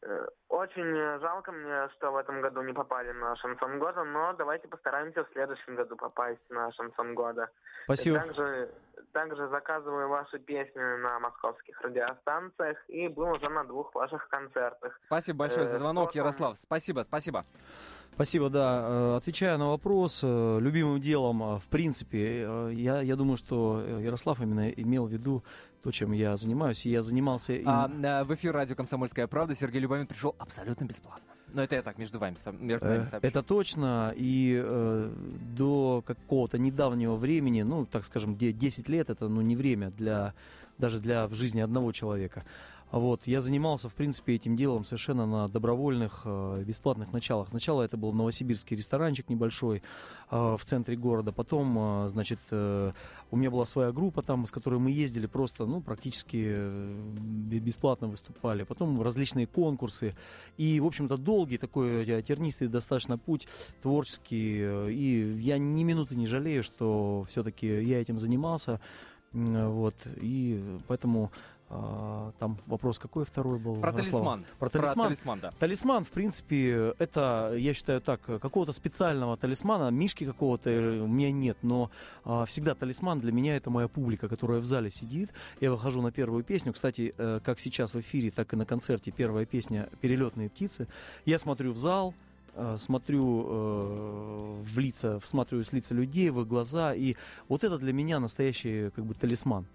Э, 0.02 0.26
Очень 0.48 1.20
жалко 1.20 1.52
мне, 1.52 1.88
что 1.90 2.10
в 2.10 2.16
этом 2.16 2.40
году 2.40 2.62
не 2.62 2.72
попали 2.72 3.12
на 3.12 3.36
шансон 3.36 3.78
года, 3.78 4.02
но 4.02 4.32
давайте 4.32 4.66
постараемся 4.66 5.24
в 5.24 5.28
следующем 5.32 5.76
году 5.76 5.94
попасть 5.94 6.40
на 6.48 6.72
шансон 6.72 7.14
года. 7.14 7.50
Спасибо. 7.84 8.18
Также, 8.18 8.70
также 9.12 9.46
заказываю 9.48 10.08
ваши 10.08 10.38
песни 10.38 10.80
на 10.80 11.18
московских 11.20 11.78
радиостанциях 11.82 12.78
и 12.88 13.08
был 13.08 13.28
уже 13.32 13.50
на 13.50 13.62
двух 13.64 13.94
ваших 13.94 14.26
концертах. 14.30 14.98
Спасибо 15.04 15.40
большое 15.40 15.66
за 15.66 15.74
Э, 15.74 15.78
звонок? 15.78 16.14
Ярослав. 16.14 16.56
Спасибо, 16.56 17.00
спасибо. 17.02 17.42
Спасибо, 18.14 18.50
да. 18.50 18.86
Э, 18.88 19.16
Отвечая 19.16 19.56
на 19.56 19.68
вопрос, 19.68 20.20
э, 20.22 20.58
любимым 20.60 21.00
делом, 21.00 21.42
э, 21.42 21.58
в 21.58 21.68
принципе, 21.68 22.40
я, 22.72 23.00
я 23.00 23.16
думаю, 23.16 23.36
что 23.36 23.82
Ярослав 24.00 24.40
именно 24.40 24.68
имел 24.70 25.06
в 25.06 25.10
виду 25.12 25.42
то, 25.82 25.90
чем 25.90 26.12
я 26.12 26.36
занимаюсь. 26.36 26.84
И 26.86 26.90
я 26.90 27.00
занимался... 27.02 27.54
им- 27.54 27.66
А, 27.68 28.24
в 28.24 28.34
эфир 28.34 28.52
радио 28.52 28.74
«Комсомольская 28.76 29.26
правда» 29.26 29.54
Сергей 29.54 29.80
Любавин 29.80 30.06
пришел 30.06 30.34
абсолютно 30.38 30.84
бесплатно. 30.84 31.24
Но 31.52 31.62
это 31.62 31.76
я 31.76 31.82
так 31.82 31.98
между 31.98 32.18
вами, 32.18 32.36
между 32.60 32.86
нами 32.86 33.04
сообщу. 33.04 33.26
Это 33.26 33.42
точно, 33.42 34.12
и 34.14 34.60
э, 34.62 35.10
до 35.56 36.02
какого-то 36.06 36.58
недавнего 36.58 37.16
времени, 37.16 37.62
ну, 37.62 37.86
так 37.86 38.04
скажем, 38.04 38.36
де- 38.36 38.52
10 38.52 38.88
лет, 38.88 39.10
это 39.10 39.28
ну, 39.28 39.40
не 39.40 39.56
время 39.56 39.90
для, 39.90 40.34
даже 40.78 41.00
для 41.00 41.26
в 41.26 41.34
жизни 41.34 41.60
одного 41.60 41.90
человека. 41.92 42.44
Вот, 42.92 43.26
я 43.26 43.40
занимался, 43.40 43.88
в 43.88 43.94
принципе, 43.94 44.34
этим 44.34 44.56
делом 44.56 44.84
совершенно 44.84 45.24
на 45.24 45.48
добровольных, 45.48 46.22
э, 46.24 46.64
бесплатных 46.66 47.12
началах. 47.12 47.48
Сначала 47.50 47.82
это 47.82 47.96
был 47.96 48.12
новосибирский 48.12 48.76
ресторанчик 48.76 49.28
небольшой 49.28 49.82
э, 50.30 50.56
в 50.58 50.64
центре 50.64 50.96
города. 50.96 51.30
Потом, 51.30 51.76
э, 51.78 52.08
значит, 52.08 52.40
у 52.50 53.36
меня 53.36 53.50
была 53.50 53.64
своя 53.64 53.92
группа 53.92 54.22
там, 54.22 54.44
с 54.44 54.50
которой 54.50 54.80
мы 54.80 54.90
ездили 54.90 55.26
просто, 55.26 55.66
ну, 55.66 55.80
практически 55.80 56.36
бе- 56.36 57.60
бесплатно 57.60 58.08
выступали. 58.08 58.64
Потом 58.64 59.00
различные 59.02 59.46
конкурсы. 59.46 60.16
И, 60.56 60.80
в 60.80 60.86
общем-то, 60.86 61.16
долгий 61.16 61.58
такой 61.58 62.04
тернистый 62.22 62.66
достаточно 62.66 63.18
путь 63.18 63.46
творческий. 63.82 64.90
И 64.90 65.38
я 65.40 65.58
ни 65.58 65.84
минуты 65.84 66.16
не 66.16 66.26
жалею, 66.26 66.64
что 66.64 67.24
все-таки 67.28 67.66
я 67.66 68.00
этим 68.00 68.18
занимался. 68.18 68.80
Вот. 69.32 69.94
И 70.16 70.60
поэтому 70.88 71.30
а, 71.72 72.32
там 72.40 72.58
вопрос 72.66 72.98
какой 72.98 73.24
второй 73.24 73.60
был? 73.60 73.76
Про 73.76 73.92
Ярослав? 73.92 74.10
талисман. 74.10 74.44
Про 74.58 74.68
талисман. 74.70 75.06
талисман, 75.06 75.40
да. 75.40 75.52
Талисман, 75.60 76.04
в 76.04 76.08
принципе, 76.08 76.94
это, 76.98 77.54
я 77.56 77.74
считаю 77.74 78.00
так, 78.00 78.20
какого-то 78.22 78.72
специального 78.72 79.36
талисмана, 79.36 79.88
мишки 79.90 80.24
какого-то 80.24 80.68
у 80.70 81.06
меня 81.06 81.30
нет, 81.30 81.56
но 81.62 81.92
а, 82.24 82.44
всегда 82.44 82.74
талисман 82.74 83.20
для 83.20 83.30
меня 83.30 83.56
это 83.56 83.70
моя 83.70 83.86
публика, 83.86 84.28
которая 84.28 84.58
в 84.58 84.64
зале 84.64 84.90
сидит. 84.90 85.30
Я 85.60 85.70
выхожу 85.70 86.02
на 86.02 86.10
первую 86.10 86.42
песню. 86.42 86.72
Кстати, 86.72 87.14
э, 87.16 87.40
как 87.44 87.60
сейчас 87.60 87.94
в 87.94 88.00
эфире, 88.00 88.32
так 88.32 88.52
и 88.52 88.56
на 88.56 88.66
концерте 88.66 89.12
первая 89.12 89.46
песня 89.46 89.88
«Перелетные 90.00 90.50
птицы». 90.50 90.88
Я 91.24 91.38
смотрю 91.38 91.72
в 91.72 91.76
зал, 91.76 92.14
э, 92.54 92.76
смотрю 92.78 93.46
э, 93.46 94.62
в 94.62 94.78
лица, 94.78 95.20
всматриваюсь 95.20 95.68
в 95.68 95.72
лица 95.72 95.94
людей, 95.94 96.30
в 96.30 96.40
их 96.40 96.48
глаза, 96.48 96.94
и 96.94 97.14
вот 97.48 97.62
это 97.62 97.78
для 97.78 97.92
меня 97.92 98.18
настоящий 98.18 98.90
как 98.90 99.04
бы 99.04 99.14
талисман. 99.14 99.66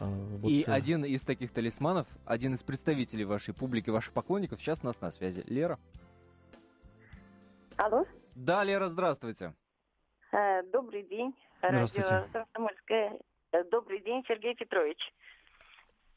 А, 0.00 0.04
вот, 0.06 0.48
И 0.50 0.62
э, 0.66 0.72
один 0.72 1.04
из 1.04 1.22
таких 1.22 1.52
талисманов, 1.52 2.06
один 2.24 2.54
из 2.54 2.62
представителей 2.62 3.24
вашей 3.24 3.52
публики, 3.54 3.90
ваших 3.90 4.12
поклонников, 4.14 4.58
сейчас 4.60 4.80
у 4.82 4.86
нас 4.86 5.00
на 5.00 5.10
связи. 5.10 5.44
Лера. 5.46 5.78
Алло, 7.76 8.04
Да, 8.34 8.64
Лера, 8.64 8.86
здравствуйте. 8.86 9.54
Э, 10.32 10.62
добрый 10.64 11.02
день, 11.02 11.34
Здравствуйте. 11.58 12.08
радио. 12.32 13.18
Э, 13.52 13.64
Добрый 13.70 14.00
день, 14.00 14.24
Сергей 14.28 14.54
Петрович. 14.54 14.98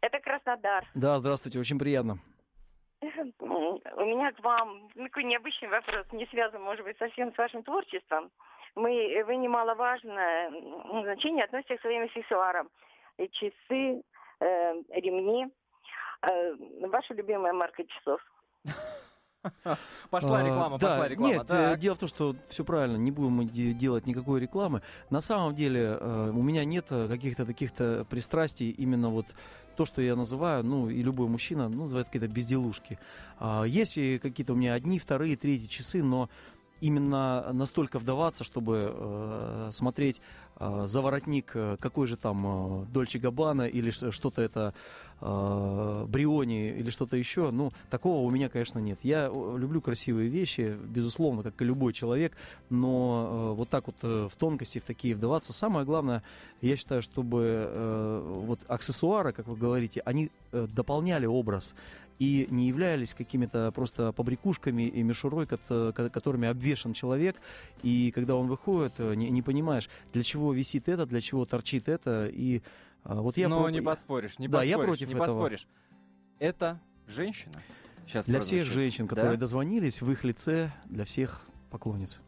Это 0.02 0.20
Краснодар. 0.20 0.86
Да, 0.94 1.18
здравствуйте, 1.20 1.60
очень 1.60 1.80
приятно. 1.80 2.20
У 3.02 4.06
меня 4.06 4.32
к 4.32 4.40
вам 4.42 4.90
такой 4.96 5.24
необычный 5.24 5.68
вопрос, 5.68 6.06
не 6.12 6.26
связан, 6.28 6.62
может 6.62 6.86
быть, 6.86 6.98
совсем 6.98 7.34
с 7.34 7.38
вашим 7.38 7.64
творчеством. 7.64 8.32
Мы, 8.76 9.24
вы 9.26 9.36
немаловажное 9.36 10.52
значение 11.04 11.44
относите 11.46 11.78
к 11.78 11.82
своим 11.82 12.04
аксессуарам. 12.04 12.70
И 13.18 13.30
Часы, 13.32 14.02
э, 14.40 14.74
ремни. 14.90 15.48
Э, 16.22 16.54
ваша 16.88 17.14
любимая 17.14 17.54
марка 17.54 17.84
часов. 17.86 18.22
Пошла 20.10 20.40
А, 20.40 20.44
реклама, 20.44 20.78
да, 20.78 20.88
пошла 20.88 21.08
реклама. 21.10 21.34
Нет, 21.34 21.48
Так. 21.48 21.78
э, 21.78 21.80
дело 21.80 21.96
в 21.96 22.00
том, 22.00 22.08
что 22.08 22.36
все 22.48 22.64
правильно, 22.64 22.96
не 22.96 23.12
будем 23.12 23.32
мы 23.34 23.46
де- 23.46 23.74
делать 23.74 24.06
никакой 24.06 24.40
рекламы. 24.40 24.82
На 25.10 25.20
самом 25.20 25.54
деле 25.54 25.98
э, 26.00 26.32
у 26.34 26.42
меня 26.42 26.64
нет 26.64 26.86
э, 26.92 27.10
каких-то 27.10 27.46
таких-то 27.46 28.06
пристрастий, 28.10 28.70
именно 28.70 29.10
вот 29.10 29.26
то, 29.76 29.84
что 29.86 30.02
я 30.02 30.16
называю, 30.16 30.64
ну 30.64 30.90
и 30.90 31.04
любой 31.04 31.28
мужчина 31.28 31.68
ну, 31.68 31.84
называет 31.84 32.08
какие-то 32.08 32.30
безделушки. 32.30 33.00
А, 33.38 33.64
Есть 33.64 33.98
и 33.98 34.18
какие-то 34.18 34.54
у 34.54 34.56
меня 34.56 34.76
одни, 34.76 34.98
вторые, 34.98 35.36
третьи 35.36 35.68
часы, 35.68 36.02
но 36.04 36.30
именно 36.84 37.54
настолько 37.54 37.98
вдаваться, 37.98 38.44
чтобы 38.44 38.92
э, 38.94 39.70
смотреть 39.72 40.22
э, 40.58 40.84
за 40.86 41.02
воротник, 41.02 41.52
э, 41.56 41.78
какой 41.80 42.08
же 42.08 42.18
там 42.18 42.86
Дольче 42.92 43.20
Габбана 43.20 43.64
или 43.64 43.90
что-то 43.92 44.42
это 44.42 44.74
э, 45.22 46.06
Бриони 46.10 46.72
или 46.78 46.90
что-то 46.90 47.16
еще, 47.16 47.52
ну, 47.52 47.72
такого 47.90 48.28
у 48.28 48.30
меня, 48.30 48.50
конечно, 48.50 48.80
нет. 48.80 49.00
Я 49.04 49.30
э, 49.32 49.58
люблю 49.58 49.80
красивые 49.80 50.28
вещи, 50.28 50.78
безусловно, 50.84 51.42
как 51.42 51.62
и 51.62 51.66
любой 51.66 51.94
человек, 51.94 52.34
но 52.70 53.52
э, 53.54 53.56
вот 53.56 53.70
так 53.70 53.88
вот 53.88 53.96
э, 54.02 54.28
в 54.30 54.36
тонкости, 54.38 54.80
в 54.80 54.84
такие 54.84 55.16
вдаваться, 55.16 55.54
самое 55.54 55.86
главное, 55.86 56.22
я 56.62 56.76
считаю, 56.76 57.02
чтобы 57.02 57.44
э, 57.46 58.42
вот 58.46 58.60
аксессуары, 58.68 59.32
как 59.32 59.48
вы 59.48 59.56
говорите, 59.56 60.02
они 60.04 60.32
э, 60.52 60.68
дополняли 60.70 61.26
образ 61.28 61.74
и 62.24 62.48
не 62.52 62.68
являлись 62.68 63.14
какими-то 63.14 63.72
просто 63.72 64.12
побрякушками 64.14 64.84
и 64.84 65.04
мишурой, 65.04 65.46
кото- 65.46 65.92
ко- 65.94 66.10
которыми 66.10 66.48
обвешан 66.48 66.94
человек, 66.94 67.36
и 67.82 68.12
когда 68.16 68.36
он 68.36 68.48
выходит, 68.48 68.94
э, 69.00 69.14
не, 69.16 69.30
не 69.30 69.42
понимаешь, 69.42 69.90
для 70.14 70.24
чего 70.24 70.54
висит 70.54 70.88
это, 70.88 71.06
для 71.06 71.20
чего 71.22 71.46
торчит 71.46 71.90
это, 71.90 72.28
и 72.32 72.62
а, 73.04 73.22
вот 73.22 73.36
я... 73.38 73.50
Но 73.50 73.64
про- 73.64 73.72
не 73.72 73.82
поспоришь, 73.82 74.40
не 74.40 74.48
Да, 74.48 74.60
поспоришь, 74.60 74.70
я 74.72 74.78
против 74.78 75.08
не 75.08 75.14
этого. 75.14 75.26
поспоришь. 75.28 75.68
Это 76.40 76.80
женщина. 77.08 77.54
Сейчас 78.08 78.26
Для 78.26 78.40
всех 78.40 78.60
прозвучит. 78.60 78.74
женщин, 78.74 79.06
Да? 79.08 79.16
которые 79.16 79.38
дозвонились, 79.38 80.02
в 80.02 80.12
их 80.12 80.24
лице, 80.24 80.72
для 80.86 81.04
всех 81.06 81.42
поклонниц. 81.72 82.20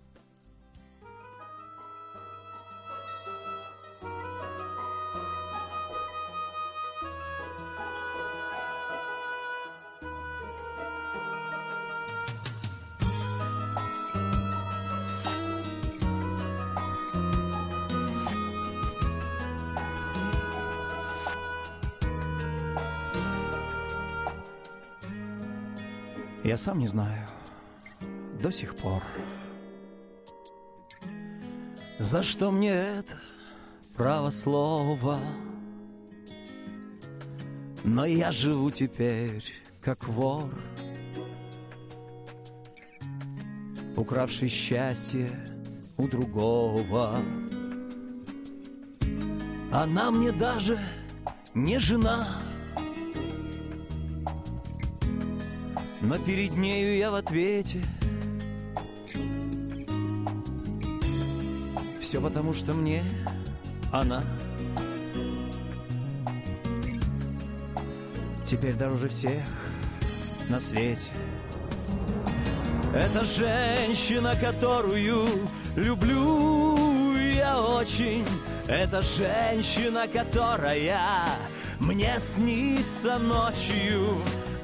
Я 26.46 26.58
сам 26.58 26.78
не 26.78 26.86
знаю 26.86 27.26
до 28.40 28.52
сих 28.52 28.76
пор, 28.76 29.02
за 31.98 32.22
что 32.22 32.52
мне 32.52 32.70
это 32.70 33.18
право 33.98 34.30
слова. 34.30 35.20
Но 37.84 38.06
я 38.06 38.32
живу 38.32 38.70
теперь 38.70 39.44
как 39.82 40.08
вор, 40.08 40.54
укравший 43.96 44.50
счастье 44.50 45.28
у 45.98 46.08
другого. 46.08 47.16
Она 49.72 50.12
мне 50.12 50.32
даже 50.32 50.80
не 51.56 51.80
жена, 51.80 52.40
но 56.06 56.20
перед 56.20 56.56
нею 56.56 56.98
я 56.98 57.10
в 57.10 57.16
ответе. 57.16 57.82
Все 62.00 62.22
потому, 62.22 62.54
что 62.54 62.74
мне 62.74 63.04
она 63.92 64.24
теперь 68.46 68.76
дороже 68.76 69.08
всех 69.08 69.42
на 70.48 70.60
свете. 70.60 71.10
Это 72.94 73.26
женщина, 73.26 74.36
которую 74.40 75.26
люблю 75.76 77.16
я 77.18 77.60
очень. 77.60 78.26
Это 78.68 79.02
женщина, 79.02 80.08
которая 80.08 81.26
мне 81.80 82.20
снится 82.20 83.18
ночью. 83.18 84.18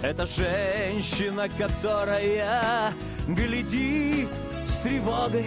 Это 0.04 0.26
женщина, 0.26 1.48
которая 1.48 2.92
глядит 3.28 4.30
с 4.66 4.78
тревогой 4.78 5.46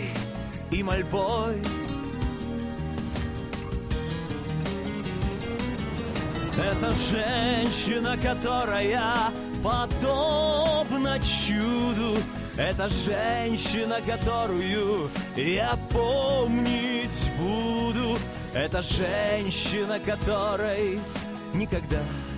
и 0.70 0.80
мольбой. 0.80 1.60
Это 6.56 6.90
женщина, 6.90 8.16
которая 8.16 9.02
подобна 9.60 11.18
чуду. 11.18 12.16
Это 12.56 12.88
женщина, 12.88 13.96
которую 14.06 15.10
я 15.34 15.76
помнить 15.90 17.32
буду. 17.40 18.16
Это 18.54 18.82
женщина, 18.82 19.98
которой 19.98 21.00
никогда 21.54 21.98
не 21.98 22.33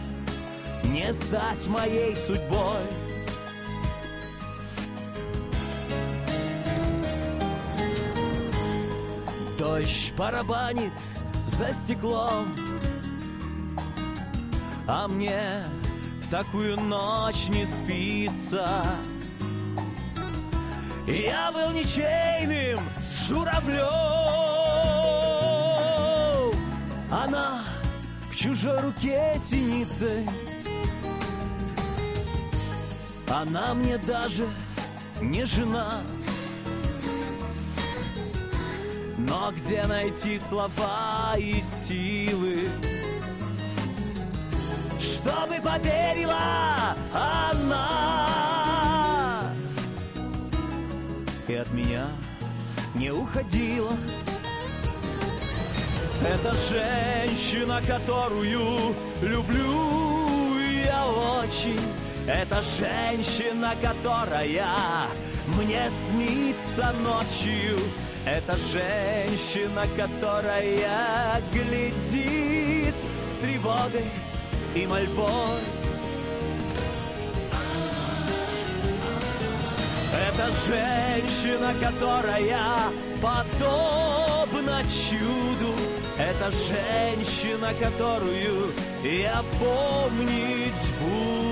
стать 1.12 1.66
моей 1.66 2.16
судьбой. 2.16 2.82
Дождь 9.58 10.12
барабанит 10.16 10.92
за 11.46 11.72
стеклом, 11.72 12.54
а 14.86 15.08
мне 15.08 15.64
в 16.22 16.30
такую 16.30 16.78
ночь 16.80 17.48
не 17.48 17.64
спится. 17.64 18.84
Я 21.06 21.52
был 21.52 21.70
ничейным 21.70 22.80
журавлем, 23.26 23.86
она 27.10 27.62
в 28.30 28.36
чужой 28.36 28.80
руке 28.80 29.36
синицы. 29.38 30.26
Она 33.28 33.74
мне 33.74 33.98
даже 33.98 34.48
не 35.20 35.44
жена. 35.44 36.02
Но 39.18 39.50
где 39.50 39.84
найти 39.86 40.38
слова 40.38 41.34
и 41.38 41.60
силы, 41.60 42.68
чтобы 45.00 45.60
поверила 45.62 46.94
она 47.12 47.96
и 51.48 51.54
от 51.54 51.72
меня 51.72 52.06
не 52.94 53.10
уходила? 53.10 53.92
Это 56.22 56.52
женщина, 56.52 57.82
которую 57.86 58.94
люблю 59.20 60.58
я 60.84 61.06
очень. 61.06 62.05
Это 62.26 62.60
женщина, 62.60 63.74
которая 63.80 65.08
мне 65.46 65.88
снится 65.90 66.92
ночью. 67.04 67.78
Это 68.24 68.54
женщина, 68.54 69.84
которая 69.96 71.40
глядит 71.52 72.96
с 73.24 73.36
тревогой 73.36 74.06
и 74.74 74.86
мольбой. 74.88 75.60
Это 80.28 80.50
женщина, 80.66 81.74
которая 81.80 82.90
подобна 83.22 84.82
чуду. 84.82 85.72
Это 86.18 86.50
женщина, 86.50 87.72
которую 87.80 88.72
я 89.04 89.44
помнить 89.60 90.92
буду. 91.00 91.45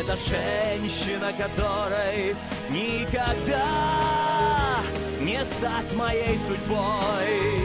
Это 0.00 0.16
женщина, 0.16 1.30
которой 1.30 2.34
никогда 2.70 4.00
не 5.20 5.44
стать 5.44 5.92
моей 5.92 6.38
судьбой. 6.38 7.60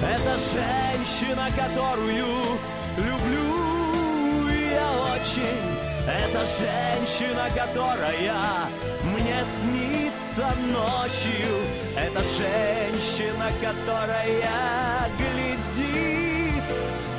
Это 0.00 0.38
женщина, 0.38 1.50
которую 1.54 2.58
люблю 2.96 4.48
я 4.48 4.90
очень. 5.14 5.76
Это 6.08 6.46
женщина, 6.46 7.50
которая 7.54 8.70
мне 9.04 9.44
снится 9.44 10.50
ночью. 10.70 11.60
Это 11.94 12.22
женщина, 12.22 13.50
которая 13.60 14.91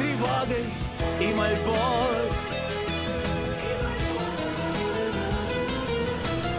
с 0.04 0.06
тревогой 0.06 0.66
и 1.20 1.34
мольбой. 1.34 2.32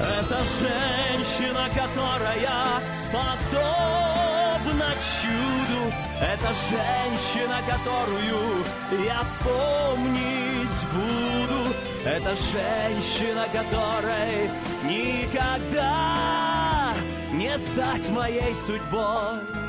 Это 0.00 0.38
женщина, 0.60 1.68
которая 1.74 2.80
подобна 3.12 4.90
чуду. 5.20 5.82
Это 6.20 6.50
женщина, 6.70 7.58
которую 7.68 8.64
я 9.04 9.20
помнить 9.42 10.78
буду. 10.92 11.62
Это 12.04 12.34
женщина, 12.34 13.44
которой 13.52 14.50
никогда 14.84 16.04
не 17.32 17.58
стать 17.58 18.08
моей 18.10 18.54
судьбой. 18.54 19.63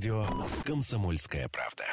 Радио 0.00 0.24
«Комсомольская 0.64 1.46
правда». 1.50 1.84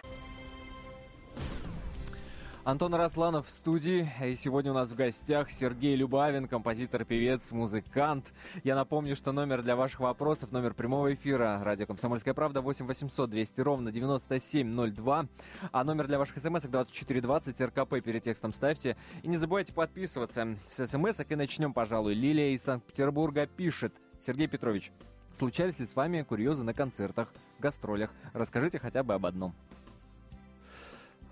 Антон 2.64 2.96
Росланов 2.96 3.48
в 3.48 3.50
студии. 3.50 4.10
И 4.24 4.34
сегодня 4.36 4.72
у 4.72 4.76
нас 4.76 4.92
в 4.92 4.96
гостях 4.96 5.50
Сергей 5.52 5.94
Любавин, 5.98 6.48
композитор, 6.48 7.04
певец, 7.04 7.52
музыкант. 7.52 8.32
Я 8.64 8.76
напомню, 8.76 9.14
что 9.18 9.34
номер 9.34 9.62
для 9.62 9.76
ваших 9.76 10.00
вопросов, 10.00 10.54
номер 10.54 10.74
прямого 10.74 11.14
эфира 11.14 11.60
радио 11.62 11.86
«Комсомольская 11.86 12.34
правда» 12.34 12.62
8 12.62 12.86
800 12.86 13.30
200 13.30 13.60
ровно 13.60 13.92
9702. 13.92 15.26
А 15.74 15.84
номер 15.84 16.08
для 16.08 16.18
ваших 16.18 16.38
смс 16.38 16.62
2420, 16.62 17.60
РКП 17.60 18.02
перед 18.02 18.24
текстом 18.24 18.54
ставьте. 18.54 18.96
И 19.22 19.28
не 19.28 19.36
забывайте 19.36 19.74
подписываться 19.74 20.56
с 20.70 20.88
смс 20.88 21.20
и 21.28 21.36
начнем, 21.36 21.74
пожалуй. 21.74 22.14
Лилия 22.14 22.52
из 22.52 22.64
Санкт-Петербурга 22.64 23.48
пишет. 23.48 23.94
Сергей 24.22 24.48
Петрович, 24.48 24.94
случались 25.38 25.78
ли 25.80 25.86
с 25.86 25.94
вами 25.94 26.22
курьезы 26.22 26.64
на 26.64 26.74
концертах, 26.74 27.34
гастролях? 27.60 28.12
Расскажите 28.34 28.80
хотя 28.80 29.04
бы 29.04 29.14
об 29.14 29.26
одном. 29.26 29.54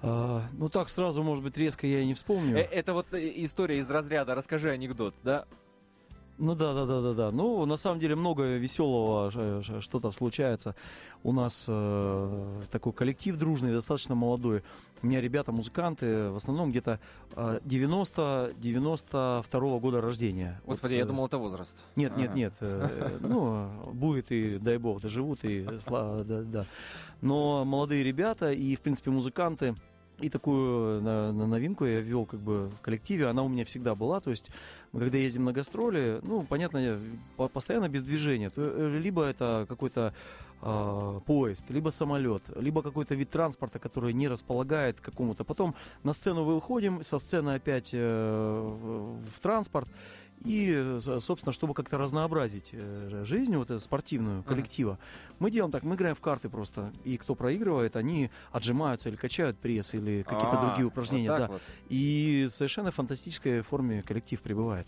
А, 0.02 0.44
ну 0.54 0.70
так 0.70 0.90
сразу, 0.90 1.24
может 1.24 1.44
быть, 1.44 1.58
резко 1.58 1.88
я 1.88 2.02
и 2.02 2.06
не 2.06 2.14
вспомню. 2.14 2.58
Э, 2.58 2.62
Это 2.62 2.94
вот 2.94 3.14
э, 3.14 3.32
история 3.44 3.80
из 3.80 3.90
разряда 3.90 4.36
«Расскажи 4.36 4.70
анекдот», 4.70 5.16
да? 5.24 5.46
Ну 6.38 6.54
да, 6.56 6.74
да, 6.74 6.86
да, 6.86 7.02
да, 7.02 7.14
да. 7.14 7.32
Ну, 7.32 7.66
на 7.66 7.78
самом 7.78 8.00
деле 8.00 8.16
много 8.16 8.58
веселого 8.58 9.32
ш- 9.32 9.62
ш- 9.64 9.82
что-то 9.82 10.12
случается. 10.12 10.76
У 11.24 11.32
нас 11.32 11.66
э, 11.70 12.58
такой 12.72 12.94
коллектив 12.94 13.38
дружный, 13.38 13.72
достаточно 13.72 14.16
молодой. 14.16 14.62
У 15.02 15.08
меня 15.08 15.22
ребята 15.22 15.52
музыканты, 15.52 16.30
в 16.30 16.36
основном 16.36 16.72
где-то 16.72 17.00
э, 17.36 17.60
90-92 17.66 19.80
года 19.80 20.02
рождения. 20.02 20.62
Господи, 20.66 20.94
Вот, 20.94 20.98
я 20.98 21.04
э, 21.04 21.08
думал, 21.08 21.26
это 21.28 21.38
возраст. 21.38 21.76
Нет, 21.96 22.18
нет, 22.18 22.36
нет. 22.36 22.54
э, 22.60 23.18
Ну, 23.22 23.70
будет 23.94 24.32
и, 24.32 24.58
дай 24.58 24.78
бог, 24.78 25.02
доживут, 25.02 25.44
и 25.44 25.66
слава, 25.80 26.24
да, 26.24 26.42
да. 26.42 26.66
Но 27.22 27.64
молодые 27.66 28.04
ребята 28.04 28.52
и, 28.52 28.76
в 28.76 28.82
принципе, 28.82 29.12
музыканты. 29.12 29.76
И 30.22 30.30
такую 30.30 31.02
на- 31.02 31.34
на 31.34 31.46
новинку 31.46 31.86
я 31.86 32.00
ввел 32.00 32.26
как 32.26 32.40
бы 32.40 32.70
в 32.70 32.82
коллективе, 32.82 33.28
она 33.28 33.44
у 33.44 33.50
меня 33.50 33.66
всегда 33.66 33.96
была, 33.96 34.22
то 34.22 34.30
есть 34.30 34.50
мы 34.94 35.02
когда 35.02 35.18
ездим 35.18 35.44
на 35.44 35.52
гастроли, 35.52 36.22
ну, 36.24 36.44
понятно, 36.44 37.00
постоянно 37.54 37.90
без 37.90 38.04
движения, 38.04 38.50
то, 38.50 38.62
э, 38.62 38.98
либо 38.98 39.24
это 39.24 39.66
какой-то 39.68 40.14
а, 40.62 41.20
поезд, 41.20 41.70
либо 41.70 41.90
самолет, 41.90 42.42
либо 42.56 42.82
какой-то 42.82 43.14
вид 43.14 43.30
транспорта, 43.30 43.78
который 43.78 44.14
не 44.14 44.28
располагает 44.28 45.00
к 45.00 45.04
какому-то. 45.04 45.44
Потом 45.44 45.76
на 46.04 46.14
сцену 46.14 46.44
выходим, 46.44 47.04
со 47.04 47.20
сцены 47.20 47.56
опять 47.56 47.92
э, 47.94 49.20
в 49.36 49.40
транспорт, 49.42 49.88
И, 50.44 50.72
э, 50.76 51.20
собственно, 51.22 51.54
чтобы 51.54 51.74
как-то 51.74 51.98
разнообразить 51.98 52.70
э, 52.72 53.24
жизнь 53.26 53.56
вот 53.56 53.72
эту 53.72 53.80
спортивную 53.80 54.44
коллектива, 54.44 55.00
мы 55.40 55.50
делаем 55.50 55.72
так, 55.72 55.84
мы 55.84 55.96
играем 55.96 56.16
в 56.16 56.22
карты 56.22 56.50
просто. 56.50 56.92
И 57.04 57.18
кто 57.18 57.36
проигрывает, 57.36 57.96
они 57.96 58.30
отжимаются 58.52 59.10
или 59.10 59.16
качают 59.16 59.58
пресс, 59.58 59.94
или 59.94 60.24
какие-то 60.24 60.60
А, 60.60 60.66
другие 60.68 60.86
упражнения. 60.88 61.32
вот 61.32 61.40
да. 61.40 61.48
вот. 61.48 61.62
И 61.90 62.48
совершенно 62.52 62.92
фантастической 62.92 63.62
форме 63.62 64.04
коллектив 64.04 64.42
пребывает. 64.42 64.88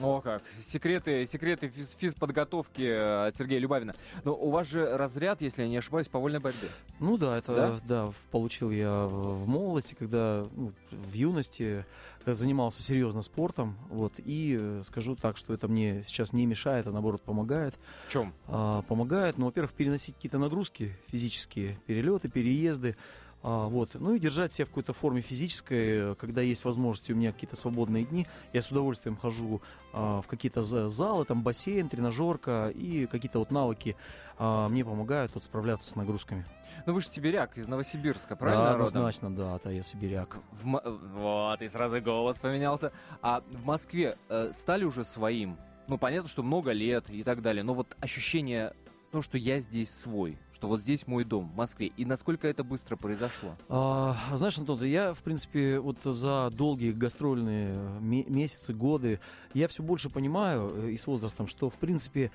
О, 0.00 0.20
как. 0.20 0.42
Секреты, 0.66 1.24
секреты 1.26 1.68
физ- 1.68 1.94
физподготовки 1.96 2.82
э, 2.82 3.26
от 3.28 3.36
Сергея 3.36 3.60
Любавина. 3.60 3.94
Но 4.24 4.34
у 4.34 4.50
вас 4.50 4.66
же 4.66 4.96
разряд, 4.96 5.40
если 5.40 5.62
я 5.62 5.68
не 5.68 5.76
ошибаюсь, 5.76 6.08
по 6.08 6.18
вольной 6.18 6.40
борьбе. 6.40 6.68
Ну 6.98 7.16
да, 7.16 7.38
это 7.38 7.54
Да? 7.54 7.78
да, 7.86 8.12
получил 8.32 8.70
я 8.70 9.06
в 9.06 9.46
молодости, 9.46 9.94
когда 9.94 10.46
ну, 10.56 10.72
в 10.90 11.12
юности 11.12 11.84
когда 12.18 12.34
занимался 12.36 12.82
серьезно 12.82 13.20
спортом. 13.20 13.76
Вот, 13.90 14.14
и 14.16 14.56
э, 14.58 14.82
скажу 14.86 15.14
так, 15.14 15.36
что 15.36 15.52
это 15.52 15.68
мне 15.68 16.02
сейчас 16.04 16.32
не 16.32 16.46
мешает, 16.46 16.86
а 16.86 16.90
наоборот 16.90 17.20
помогает. 17.20 17.74
В 18.08 18.12
чем? 18.12 18.32
А, 18.48 18.80
помогает, 18.82 19.36
ну, 19.36 19.44
во-первых, 19.46 19.72
переносить 19.74 20.14
какие-то 20.14 20.38
нагрузки 20.38 20.96
физические, 21.08 21.78
перелеты, 21.86 22.28
переезды. 22.30 22.96
А, 23.44 23.68
вот. 23.68 23.90
Ну 23.94 24.14
и 24.14 24.18
держать 24.18 24.54
себя 24.54 24.64
в 24.64 24.70
какой-то 24.70 24.94
форме 24.94 25.20
физической, 25.20 26.12
э, 26.12 26.14
когда 26.14 26.40
есть 26.40 26.64
возможности 26.64 27.12
у 27.12 27.16
меня 27.16 27.30
какие-то 27.30 27.56
свободные 27.56 28.04
дни. 28.04 28.26
Я 28.54 28.62
с 28.62 28.70
удовольствием 28.70 29.16
хожу 29.16 29.60
а, 29.92 30.22
в 30.22 30.26
какие-то 30.26 30.62
за- 30.62 30.88
залы, 30.88 31.26
там 31.26 31.42
бассейн, 31.42 31.90
тренажерка 31.90 32.70
и 32.74 33.04
какие-то 33.06 33.40
вот 33.40 33.50
навыки 33.50 33.96
а, 34.38 34.68
мне 34.70 34.82
помогают 34.82 35.32
вот 35.34 35.44
справляться 35.44 35.90
с 35.90 35.94
нагрузками. 35.94 36.46
Ну 36.86 36.94
вы 36.94 37.02
же 37.02 37.08
сибиряк 37.08 37.58
из 37.58 37.68
Новосибирска, 37.68 38.34
правильно? 38.34 38.64
Да, 38.64 38.72
родом? 38.72 38.86
однозначно, 38.86 39.36
да, 39.36 39.60
да, 39.62 39.70
я 39.70 39.82
сибиряк. 39.82 40.38
В 40.50 40.80
Вот, 41.14 41.60
и 41.60 41.68
сразу 41.68 42.00
голос 42.00 42.38
поменялся. 42.38 42.92
А 43.20 43.42
в 43.50 43.64
Москве 43.66 44.16
э, 44.30 44.52
стали 44.54 44.84
уже 44.84 45.04
своим? 45.04 45.58
Ну, 45.86 45.98
понятно, 45.98 46.30
что 46.30 46.42
много 46.42 46.72
лет 46.72 47.10
и 47.10 47.22
так 47.22 47.42
далее, 47.42 47.62
но 47.62 47.74
вот 47.74 47.94
ощущение, 48.00 48.72
то, 49.12 49.20
что 49.20 49.36
я 49.36 49.60
здесь 49.60 49.90
свой, 49.90 50.38
что 50.64 50.68
вот 50.68 50.80
здесь 50.80 51.06
мой 51.06 51.24
дом 51.24 51.50
в 51.52 51.56
Москве, 51.56 51.88
и 51.88 52.06
насколько 52.06 52.48
это 52.48 52.64
быстро 52.64 52.96
произошло? 52.96 53.54
А, 53.68 54.16
знаешь, 54.34 54.58
Антон, 54.58 54.82
я, 54.82 55.12
в 55.12 55.18
принципе, 55.18 55.78
вот 55.78 55.98
за 56.02 56.50
долгие 56.50 56.92
гастрольные 56.92 57.76
ме- 58.00 58.24
месяцы, 58.24 58.72
годы, 58.72 59.20
я 59.52 59.68
все 59.68 59.82
больше 59.82 60.08
понимаю 60.08 60.72
э, 60.74 60.90
и 60.92 60.96
с 60.96 61.06
возрастом, 61.06 61.48
что, 61.48 61.68
в 61.68 61.74
принципе, 61.74 62.30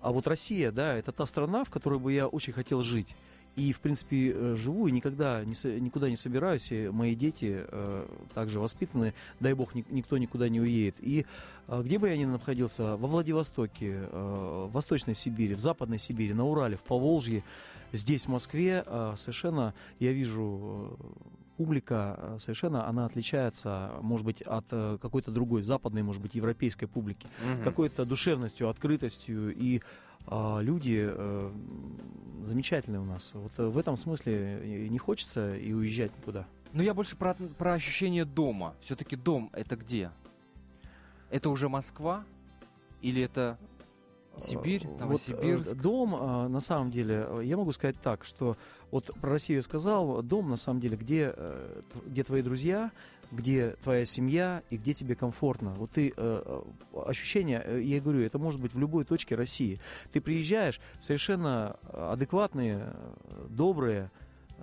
а 0.00 0.10
вот 0.10 0.26
Россия, 0.26 0.72
да, 0.72 0.94
это 0.94 1.12
та 1.12 1.26
страна, 1.26 1.64
в 1.64 1.70
которой 1.70 1.98
бы 1.98 2.14
я 2.14 2.26
очень 2.28 2.54
хотел 2.54 2.80
жить. 2.82 3.14
И, 3.56 3.72
в 3.72 3.80
принципе, 3.80 4.32
э, 4.34 4.54
живу 4.56 4.86
и 4.86 4.92
никогда 4.92 5.42
не 5.44 5.54
никуда 5.80 6.10
не 6.10 6.16
собираюсь. 6.16 6.70
И 6.70 6.88
мои 6.90 7.14
дети 7.14 7.64
э, 7.66 8.06
также 8.34 8.60
воспитаны. 8.60 9.14
Дай 9.40 9.54
бог, 9.54 9.74
ни- 9.74 9.84
никто 9.88 10.18
никуда 10.18 10.48
не 10.50 10.60
уедет. 10.60 10.96
И 11.00 11.24
э, 11.68 11.82
где 11.82 11.98
бы 11.98 12.08
я 12.08 12.16
ни 12.18 12.26
находился, 12.26 12.96
во 12.96 13.08
Владивостоке, 13.08 14.08
э, 14.10 14.66
в 14.68 14.72
Восточной 14.72 15.14
Сибири, 15.14 15.54
в 15.54 15.60
Западной 15.60 15.98
Сибири, 15.98 16.34
на 16.34 16.44
Урале, 16.44 16.76
в 16.76 16.82
Поволжье, 16.82 17.42
здесь, 17.92 18.26
в 18.26 18.28
Москве, 18.28 18.84
э, 18.86 19.14
совершенно 19.16 19.72
я 20.00 20.12
вижу 20.12 20.98
э, 21.00 21.04
публика 21.56 22.16
э, 22.18 22.36
совершенно 22.38 22.86
она 22.88 23.06
отличается, 23.06 23.92
может 24.00 24.24
быть, 24.24 24.42
от 24.42 24.66
э, 24.70 24.98
какой-то 25.00 25.30
другой 25.30 25.62
западной, 25.62 26.02
может 26.02 26.22
быть, 26.22 26.34
европейской 26.34 26.86
публики 26.86 27.26
Мгм. 27.44 27.64
какой-то 27.64 28.04
душевностью, 28.04 28.68
открытостью, 28.68 29.54
и 29.54 29.80
а, 30.28 30.58
люди 30.60 31.06
э, 31.08 31.52
замечательные 32.46 33.00
у 33.00 33.04
нас. 33.04 33.30
Вот 33.34 33.52
э, 33.58 33.66
в 33.66 33.78
этом 33.78 33.96
смысле 33.96 34.88
не 34.90 34.98
хочется 34.98 35.56
и 35.56 35.72
уезжать 35.72 36.10
никуда. 36.18 36.46
Ну, 36.72 36.82
я 36.82 36.94
больше 36.94 37.16
про, 37.16 37.34
про 37.34 37.74
ощущение 37.74 38.24
дома. 38.24 38.74
Все-таки 38.80 39.16
дом 39.16 39.50
это 39.52 39.76
где? 39.76 40.10
Это 41.30 41.48
уже 41.48 41.68
Москва? 41.68 42.24
Или 43.02 43.22
это 43.22 43.56
Сибирь, 44.40 44.84
вот, 44.84 45.00
Новосибирск? 45.00 45.72
э, 45.72 45.74
дом, 45.74 46.10
на 46.52 46.60
самом 46.60 46.90
деле, 46.90 47.26
я 47.42 47.56
могу 47.56 47.72
сказать 47.72 47.96
так, 48.02 48.24
что 48.24 48.56
вот 48.90 49.10
про 49.20 49.30
Россию 49.30 49.58
я 49.58 49.62
сказал, 49.62 50.22
дом, 50.22 50.50
на 50.50 50.56
самом 50.56 50.80
деле, 50.80 50.96
где, 50.96 51.32
э, 51.36 51.82
где 52.06 52.24
твои 52.24 52.42
друзья, 52.42 52.92
где 53.32 53.70
твоя 53.82 54.04
семья 54.04 54.62
и 54.70 54.76
где 54.76 54.94
тебе 54.94 55.16
комфортно. 55.16 55.74
Вот 55.74 55.90
ты, 55.90 56.08
э, 56.08 56.12
э, 56.16 56.62
ощущение, 57.04 57.64
я 57.82 58.00
говорю, 58.00 58.20
это 58.22 58.38
может 58.38 58.60
быть 58.60 58.74
в 58.74 58.78
любой 58.78 59.04
точке 59.04 59.34
России. 59.34 59.80
Ты 60.12 60.20
приезжаешь, 60.20 60.80
совершенно 61.00 61.76
адекватные, 61.92 62.94
добрые, 63.48 64.10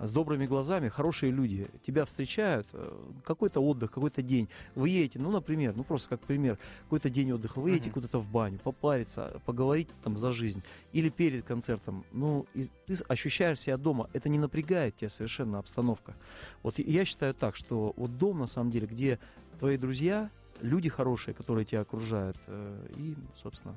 с 0.00 0.12
добрыми 0.12 0.46
глазами, 0.46 0.88
хорошие 0.88 1.30
люди 1.30 1.68
тебя 1.86 2.04
встречают, 2.04 2.66
э, 2.72 3.12
какой-то 3.24 3.60
отдых, 3.60 3.92
какой-то 3.92 4.22
день. 4.22 4.48
Вы 4.74 4.88
едете, 4.88 5.18
ну, 5.18 5.30
например, 5.30 5.74
ну, 5.76 5.84
просто 5.84 6.10
как 6.10 6.20
пример, 6.20 6.58
какой-то 6.84 7.10
день 7.10 7.32
отдыха, 7.32 7.60
вы 7.60 7.70
едете 7.70 7.90
Мгм. 7.90 7.94
куда-то 7.94 8.18
в 8.18 8.28
баню, 8.28 8.58
попариться, 8.58 9.40
поговорить 9.46 9.88
там 10.02 10.16
за 10.16 10.32
жизнь, 10.32 10.62
или 10.92 11.08
перед 11.08 11.44
концертом, 11.44 12.04
ну, 12.12 12.46
и 12.54 12.68
ты 12.86 12.94
ощущаешь 13.08 13.60
себя 13.60 13.76
дома, 13.76 14.10
это 14.12 14.28
не 14.28 14.38
напрягает 14.38 14.96
тебя 14.96 15.08
совершенно 15.08 15.58
обстановка. 15.58 16.14
Вот 16.62 16.78
я 16.78 17.04
считаю 17.04 17.34
так, 17.34 17.54
что 17.54 17.92
вот 17.96 18.16
дом, 18.18 18.40
на 18.40 18.46
самом 18.46 18.70
деле, 18.70 18.86
где 18.86 19.18
твои 19.58 19.76
друзья, 19.76 20.30
люди 20.60 20.88
хорошие, 20.88 21.34
которые 21.34 21.64
тебя 21.64 21.80
окружают, 21.82 22.36
э, 22.46 22.86
и, 22.96 23.14
собственно, 23.36 23.74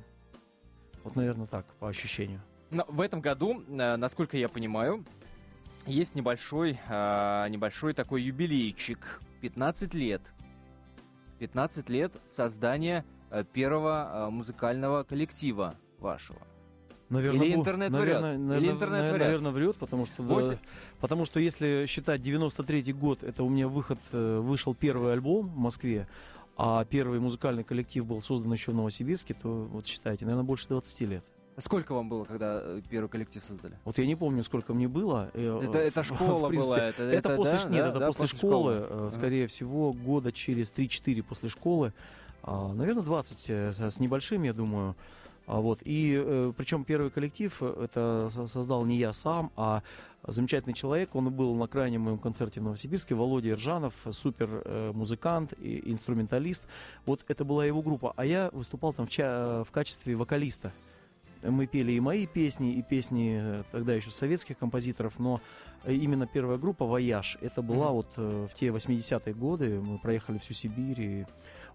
вот, 1.04 1.16
наверное, 1.16 1.48
так, 1.48 1.66
по 1.80 1.88
ощущению. 1.88 2.42
Но 2.70 2.86
в 2.88 3.00
этом 3.02 3.22
году, 3.22 3.64
э, 3.68 3.96
насколько 3.96 4.36
я 4.36 4.50
понимаю, 4.50 5.06
есть 5.88 6.16
небольшой, 6.16 6.80
а, 6.88 7.48
небольшой 7.48 7.94
такой 7.94 8.22
юбилейчик. 8.24 9.22
15 9.42 9.94
лет. 9.94 10.22
15 11.40 11.90
лет 11.90 12.12
создания 12.28 13.06
э, 13.30 13.44
первого 13.54 14.28
э, 14.28 14.30
музыкального 14.32 15.04
коллектива 15.04 15.76
вашего. 16.00 16.40
Наверное, 17.10 17.46
Или 17.46 17.56
интернет 17.56 17.92
врет? 17.92 18.22
наверное, 18.22 18.58
Или 18.58 18.72
интернет 18.72 18.92
наверное, 18.92 19.12
врет? 19.14 19.28
наверное, 19.28 19.52
врет, 19.52 19.76
потому 19.78 20.06
что, 20.06 20.24
да, 20.24 20.58
потому 21.00 21.26
что 21.26 21.40
если 21.40 21.86
считать 21.88 22.22
93-й 22.22 22.92
год, 22.92 23.24
это 23.24 23.44
у 23.44 23.50
меня 23.50 23.68
выход, 23.68 24.00
э, 24.12 24.40
вышел 24.40 24.74
первый 24.74 25.14
альбом 25.14 25.48
в 25.48 25.58
Москве, 25.58 26.08
а 26.58 26.84
первый 26.86 27.20
музыкальный 27.20 27.64
коллектив 27.64 28.04
был 28.06 28.22
создан 28.22 28.52
еще 28.52 28.72
в 28.72 28.76
Новосибирске, 28.76 29.36
то 29.36 29.48
вот 29.48 29.86
считайте, 29.86 30.26
наверное, 30.26 30.44
больше 30.44 30.68
20 30.68 31.02
лет. 31.02 31.24
Сколько 31.60 31.94
вам 31.94 32.08
было, 32.08 32.24
когда 32.24 32.60
э, 32.62 32.82
первый 32.88 33.08
коллектив 33.10 33.44
создали? 33.44 33.76
Вот 33.84 33.98
я 33.98 34.06
не 34.06 34.16
помню, 34.16 34.44
сколько 34.44 34.76
мне 34.76 34.88
было. 34.88 35.32
э, 35.34 35.60
Это, 35.64 35.80
это 35.80 36.04
школа 36.04 36.50
принципе. 36.50 36.76
была? 36.76 36.88
Это, 36.90 37.04
Это, 37.04 37.36
после, 37.36 37.54
да, 37.54 37.64
нет, 37.70 37.72
да, 37.84 37.90
это 37.90 38.00
да, 38.00 38.08
после, 38.08 38.28
школы, 38.28 38.74
э, 38.74 38.88
Ага. 38.92 39.12
скорее 39.12 39.48
всего, 39.48 39.92
года 39.94 40.32
через 40.32 40.72
3-4 40.72 41.24
после 41.24 41.50
школы. 41.50 41.94
А, 42.44 42.72
наверное, 42.74 43.02
20 43.02 43.46
э, 43.50 43.74
с 43.74 44.00
небольшим, 44.00 44.44
я 44.44 44.54
думаю. 44.54 44.96
А 45.48 45.60
вот, 45.60 45.80
и 45.84 46.22
э, 46.24 46.54
причем 46.56 46.84
первый 46.84 47.10
коллектив 47.10 47.56
э, 47.62 47.86
это 47.86 48.30
со- 48.32 48.46
создал 48.48 48.86
не 48.86 48.98
я 48.98 49.12
сам, 49.12 49.52
а 49.56 49.82
замечательный 50.28 50.74
человек. 50.74 51.16
Он 51.16 51.32
был 51.34 51.56
на 51.56 51.66
крайнем 51.68 52.02
моем 52.02 52.20
концерте 52.20 52.60
в 52.60 52.64
Новосибирске. 52.66 53.16
Володя 53.16 53.50
Иржанов, 53.50 53.96
супер 54.12 54.62
э, 54.64 54.92
музыкант 54.94 55.54
и 55.60 55.82
инструменталист. 55.92 56.66
Вот 57.08 57.26
это 57.28 57.44
была 57.46 57.66
его 57.66 57.82
группа. 57.82 58.14
А 58.16 58.26
я 58.26 58.52
выступал 58.54 58.94
там 58.94 59.08
в, 59.08 59.10
ча- 59.10 59.64
в 59.64 59.72
качестве 59.72 60.16
вокалиста. 60.16 60.72
Мы 61.44 61.68
пели 61.68 61.92
и 61.94 62.00
мои 62.00 62.26
песни, 62.26 62.74
и 62.74 62.82
песни 62.82 63.40
э, 63.42 63.64
тогда 63.72 63.94
еще 63.94 64.10
советских 64.10 64.58
композиторов, 64.58 65.20
но 65.20 65.42
э, 65.84 65.94
именно 65.94 66.28
первая 66.28 66.58
группа 66.58 66.86
«Вояж» 66.86 67.38
это 67.42 67.62
была 67.62 67.88
Мгм. 67.88 67.94
вот 67.96 68.08
э, 68.18 68.48
в 68.52 68.54
те 68.56 68.68
80-е 68.68 69.34
годы. 69.34 69.80
Мы 69.80 70.00
проехали 70.00 70.38
всю 70.38 70.54
Сибирь, 70.54 71.02
и 71.02 71.26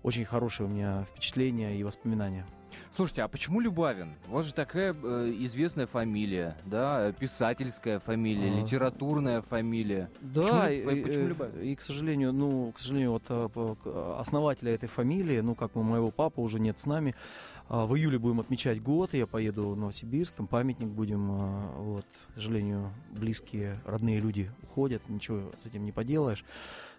очень 0.03 0.25
хорошие 0.25 0.67
у 0.67 0.71
меня 0.71 1.05
впечатления 1.13 1.77
и 1.77 1.83
воспоминания. 1.85 2.47
Слушайте, 2.97 3.23
а 3.23 3.29
почему 3.29 3.61
Любавин? 3.61 4.15
У 4.29 4.33
вас 4.33 4.47
же 4.47 4.55
такая 4.55 4.95
э, 4.95 5.35
известная 5.41 5.87
фамилия, 5.87 6.57
да, 6.65 7.13
писательская 7.13 7.99
фамилия, 7.99 8.51
А. 8.51 8.61
литературная 8.63 9.43
фамилия. 9.43 10.11
Да, 10.23 10.65
Почему 10.67 10.91
и, 10.91 11.03
почему 11.03 11.25
э, 11.25 11.29
Любавин? 11.29 11.61
и, 11.61 11.75
к 11.75 11.83
сожалению, 11.83 12.33
ну, 12.33 12.73
к 12.73 12.79
сожалению, 12.79 13.13
вот 13.13 13.25
э, 13.29 14.17
основателя 14.19 14.75
этой 14.75 14.89
фамилии, 14.89 15.41
ну, 15.41 15.55
как 15.55 15.75
мы, 15.75 15.83
моего 15.83 16.11
папы 16.11 16.41
уже 16.41 16.61
нет 16.61 16.81
с 16.81 16.87
нами. 16.87 17.15
А, 17.69 17.87
В 17.87 17.95
июле 17.97 18.19
будем 18.19 18.41
отмечать 18.41 18.83
год, 18.83 19.15
я 19.15 19.27
поеду 19.27 19.71
в 19.71 19.77
Новосибирск, 19.77 20.35
там 20.35 20.47
памятник 20.47 20.89
будем, 20.89 21.31
а, 21.31 21.75
вот, 21.79 22.07
к 22.31 22.35
сожалению, 22.35 22.91
близкие, 23.11 23.81
родные 23.85 24.19
люди 24.19 24.51
уходят, 24.63 25.03
ничего 25.09 25.51
с 25.63 25.67
этим 25.67 25.85
не 25.85 25.93
поделаешь. 25.93 26.45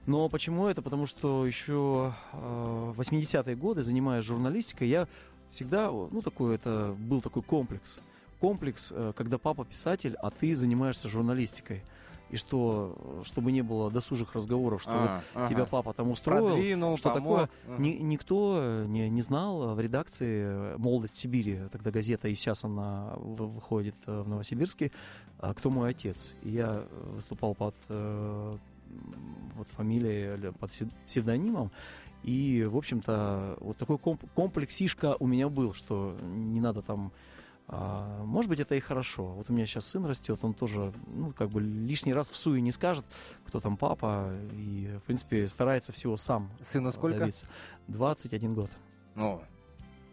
Но 0.06 0.28
почему 0.30 0.68
это? 0.68 0.82
Потому 0.82 1.06
что 1.06 1.46
еще 1.46 2.14
в 2.34 3.00
80-е 3.00 3.56
годы, 3.56 3.84
занимаясь 3.84 4.26
журналистикой, 4.26 4.90
я 4.90 5.08
всегда, 5.50 5.90
ну, 5.92 6.22
такой, 6.22 6.56
это 6.56 6.96
был 7.00 7.22
такой 7.22 7.42
комплекс. 7.42 8.00
Комплекс, 8.40 8.92
э, 8.94 9.14
когда 9.16 9.38
папа 9.38 9.64
писатель, 9.64 10.16
а 10.22 10.30
ты 10.30 10.56
занимаешься 10.56 11.08
журналистикой. 11.08 11.84
И 12.30 12.36
что, 12.38 13.22
чтобы 13.24 13.52
не 13.52 13.62
было 13.62 13.92
досужих 13.92 14.34
разговоров, 14.34 14.82
что 14.82 14.92
вот 14.92 15.10
А, 15.10 15.24
ага. 15.36 15.48
тебя 15.48 15.66
папа 15.66 15.94
там 15.94 16.10
устроил, 16.10 16.48
продвинул, 16.48 16.98
что 16.98 17.12
помог. 17.12 17.48
такое, 17.48 17.78
ни- 17.78 17.98
никто 18.02 18.56
э, 18.60 18.86
не, 18.88 19.08
не 19.10 19.22
знал 19.22 19.76
в 19.76 19.80
редакции 19.80 20.42
э, 20.44 20.76
«Молодость 20.80 21.16
Сибири», 21.16 21.60
тогда 21.72 21.92
газета, 21.92 22.28
и 22.28 22.34
сейчас 22.36 22.64
она 22.64 23.14
выходит 23.18 23.96
в 24.08 24.28
Новосибирске, 24.28 24.92
а 25.38 25.54
кто 25.54 25.70
мой 25.70 25.92
отец. 25.92 26.34
И 26.42 26.50
я 26.50 26.84
выступал 27.14 27.54
под 27.54 27.76
вот 29.56 29.68
фамилией 29.70 30.52
под 30.54 30.72
псевдонимом. 31.08 31.72
И, 32.24 32.64
в 32.64 32.78
общем-то, 32.78 33.58
вот 33.60 33.78
такой 33.78 33.98
комплексишка 33.98 35.18
у 35.20 35.28
меня 35.28 35.50
был, 35.50 35.74
что 35.74 36.18
не 36.22 36.62
надо 36.62 36.82
там 36.82 37.12
а, 37.68 38.24
может 38.26 38.50
быть, 38.50 38.60
это 38.60 38.76
и 38.76 38.80
хорошо. 38.80 39.26
Вот 39.26 39.50
у 39.50 39.54
меня 39.54 39.66
сейчас 39.66 39.88
сын 39.88 40.06
растет, 40.06 40.40
он 40.44 40.54
тоже, 40.54 40.92
ну, 41.08 41.32
как 41.32 41.50
бы 41.50 41.62
лишний 41.62 42.14
раз 42.14 42.30
в 42.30 42.38
суе 42.38 42.62
не 42.62 42.72
скажет, 42.72 43.06
кто 43.46 43.60
там 43.60 43.78
папа, 43.78 44.34
и, 44.52 44.98
в 45.02 45.04
принципе, 45.04 45.48
старается 45.48 45.92
всего 45.92 46.18
сам. 46.18 46.52
Сыну 46.62 46.92
сколько? 46.92 47.20
Добиться. 47.20 47.46
21 47.88 48.54
год. 48.54 48.70
Ну, 49.16 49.42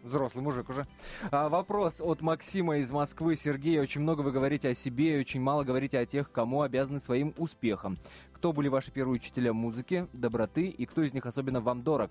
взрослый 0.03 0.43
мужик 0.43 0.69
уже. 0.69 0.87
А, 1.29 1.49
вопрос 1.49 1.99
от 1.99 2.21
Максима 2.21 2.77
из 2.77 2.89
Москвы. 2.89 3.35
Сергей, 3.35 3.79
очень 3.79 4.01
много 4.01 4.21
вы 4.21 4.31
говорите 4.31 4.69
о 4.69 4.75
себе, 4.75 5.19
очень 5.19 5.41
мало 5.41 5.63
говорите 5.63 5.99
о 5.99 6.05
тех, 6.05 6.31
кому 6.31 6.61
обязаны 6.61 6.99
своим 6.99 7.33
успехом. 7.37 7.97
Кто 8.41 8.53
были 8.53 8.69
ваши 8.69 8.89
первые 8.89 9.17
учителя 9.17 9.53
музыки, 9.53 10.07
доброты, 10.13 10.65
и 10.65 10.87
кто 10.87 11.03
из 11.03 11.13
них 11.13 11.27
особенно 11.27 11.61
вам 11.61 11.83
дорог? 11.83 12.09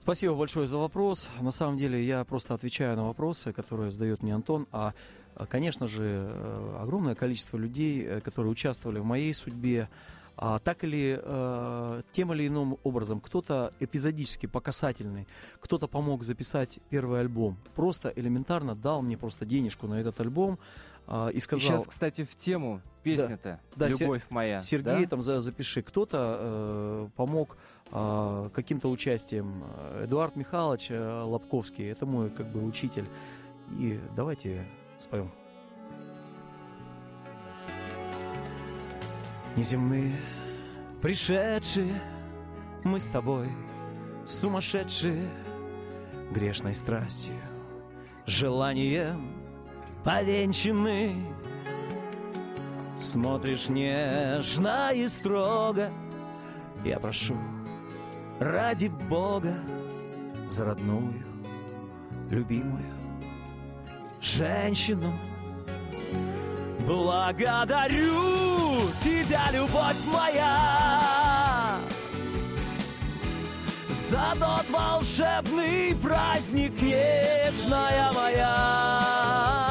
Спасибо 0.00 0.34
большое 0.34 0.66
за 0.66 0.78
вопрос. 0.78 1.28
На 1.38 1.50
самом 1.50 1.76
деле 1.76 2.02
я 2.02 2.24
просто 2.24 2.54
отвечаю 2.54 2.96
на 2.96 3.04
вопросы, 3.04 3.52
которые 3.52 3.90
задает 3.90 4.22
мне 4.22 4.34
Антон. 4.34 4.66
А, 4.72 4.94
а 5.34 5.44
конечно 5.44 5.86
же, 5.86 6.04
э, 6.26 6.78
огромное 6.80 7.14
количество 7.14 7.58
людей, 7.58 8.02
э, 8.02 8.22
которые 8.22 8.50
участвовали 8.50 8.98
в 8.98 9.04
моей 9.04 9.34
судьбе, 9.34 9.90
а, 10.38 10.58
так 10.58 10.84
или 10.84 11.20
э, 11.22 12.02
тем 12.12 12.32
или 12.32 12.46
иным 12.46 12.78
образом, 12.82 13.20
кто-то 13.20 13.74
эпизодически, 13.78 14.46
по 14.46 14.60
касательной, 14.60 15.28
кто-то 15.60 15.86
помог 15.86 16.24
записать 16.24 16.78
первый 16.88 17.20
альбом, 17.20 17.58
просто 17.76 18.10
элементарно 18.16 18.74
дал 18.74 19.02
мне 19.02 19.18
просто 19.18 19.44
денежку 19.44 19.86
на 19.86 20.00
этот 20.00 20.18
альбом, 20.18 20.58
а, 21.06 21.28
и 21.28 21.40
сказал... 21.40 21.80
Сейчас, 21.80 21.86
кстати, 21.86 22.24
в 22.24 22.36
тему 22.36 22.80
песня-то 23.02 23.60
да, 23.76 23.88
«Любовь 23.88 24.22
да, 24.22 24.34
моя». 24.34 24.60
Сергей 24.60 25.04
да? 25.04 25.10
там 25.10 25.22
за, 25.22 25.40
запиши. 25.40 25.82
Кто-то 25.82 26.36
э, 26.38 27.08
помог 27.16 27.56
э, 27.90 28.50
каким-то 28.52 28.90
участием. 28.90 29.64
Эдуард 30.02 30.36
Михайлович 30.36 30.90
э, 30.90 31.22
Лобковский, 31.22 31.90
это 31.90 32.06
мой 32.06 32.30
как 32.30 32.46
бы 32.52 32.64
учитель. 32.64 33.06
И 33.78 34.00
давайте 34.16 34.66
споем. 34.98 35.30
Неземные, 39.56 40.12
пришедшие, 41.02 42.00
мы 42.84 43.00
с 43.00 43.06
тобой, 43.06 43.48
сумасшедшие, 44.26 45.28
грешной 46.32 46.74
страстью, 46.74 47.34
желанием 48.26 49.39
повенчаны. 50.04 51.14
Смотришь 52.98 53.68
нежно 53.68 54.92
и 54.92 55.08
строго, 55.08 55.90
я 56.84 56.98
прошу, 56.98 57.36
ради 58.38 58.88
Бога, 59.08 59.54
за 60.48 60.66
родную, 60.66 61.24
любимую 62.30 62.84
женщину. 64.20 65.10
Благодарю 66.86 68.90
тебя, 69.00 69.50
любовь 69.52 69.96
моя, 70.12 71.78
за 73.88 74.34
тот 74.38 74.68
волшебный 74.70 75.94
праздник, 76.02 76.80
нежная 76.82 78.12
моя, 78.12 79.69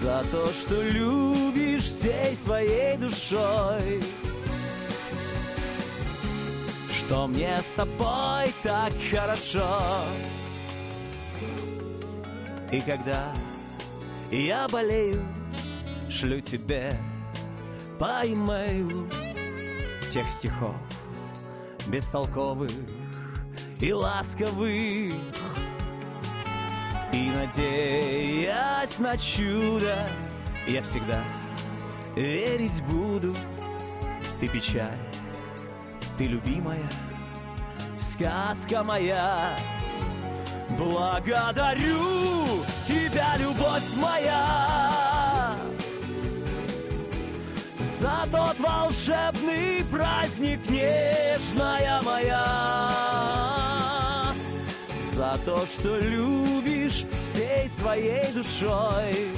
за 0.00 0.22
то, 0.30 0.46
что 0.52 0.80
любишь 0.80 1.82
всей 1.82 2.36
своей 2.36 2.96
душой, 2.96 4.00
что 6.94 7.26
мне 7.26 7.58
с 7.60 7.70
тобой 7.70 8.54
так 8.62 8.92
хорошо. 9.10 9.80
И 12.70 12.80
когда 12.80 13.32
я 14.30 14.68
болею, 14.68 15.24
шлю 16.08 16.40
тебе 16.40 16.92
по 17.98 18.22
имейлу 18.24 19.08
тех 20.12 20.30
стихов, 20.30 20.76
бестолковых 21.88 22.70
и 23.80 23.92
ласковых. 23.92 25.14
И 27.12 27.30
надеясь 27.30 28.98
на 28.98 29.16
чудо, 29.16 29.96
я 30.66 30.82
всегда 30.82 31.22
верить 32.14 32.82
буду. 32.84 33.34
Ты 34.40 34.48
печаль, 34.48 34.98
ты 36.16 36.24
любимая, 36.24 36.88
сказка 37.98 38.82
моя. 38.82 39.56
Благодарю 40.78 42.64
тебя, 42.86 43.36
любовь 43.36 43.96
моя 43.96 44.78
за 48.00 48.26
тот 48.30 48.58
волшебный 48.60 49.84
праздник, 49.90 50.60
нежная 50.70 52.00
моя, 52.02 52.52
за 55.00 55.38
то, 55.44 55.66
что 55.66 55.98
любишь 55.98 56.67
всей 57.22 57.68
своей 57.68 58.32
душой, 58.32 59.30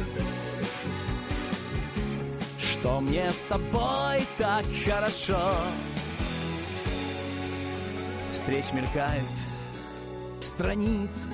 что 2.59 3.01
мне 3.01 3.31
с 3.31 3.41
тобой 3.49 4.27
так 4.39 4.65
хорошо. 4.85 5.53
Встреч 8.31 8.67
мелькают 8.73 9.25
страницы, 10.43 11.29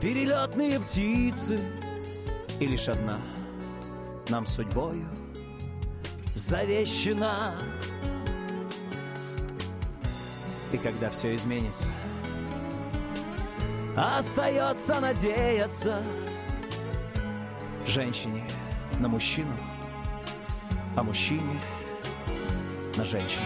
перелетные 0.00 0.80
птицы, 0.80 1.60
и 2.60 2.66
лишь 2.66 2.88
одна 2.88 3.20
нам 4.28 4.46
судьбою— 4.46 5.08
завещена. 6.34 7.54
И 10.72 10.78
когда 10.78 11.10
все 11.10 11.34
изменится, 11.34 11.90
остается 13.96 15.00
надеяться 15.00 16.04
женщине 17.86 18.44
на 18.98 19.08
мужчину, 19.08 19.56
а 20.96 21.02
мужчине 21.02 21.60
на 22.96 23.04
женщину. 23.04 23.44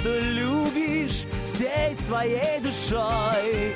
Что 0.00 0.18
любишь 0.18 1.26
всей 1.44 1.94
своей 1.94 2.60
душой, 2.60 3.74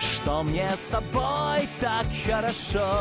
что 0.00 0.42
мне 0.44 0.70
с 0.70 0.84
тобой 0.84 1.68
так 1.80 2.06
хорошо. 2.24 2.94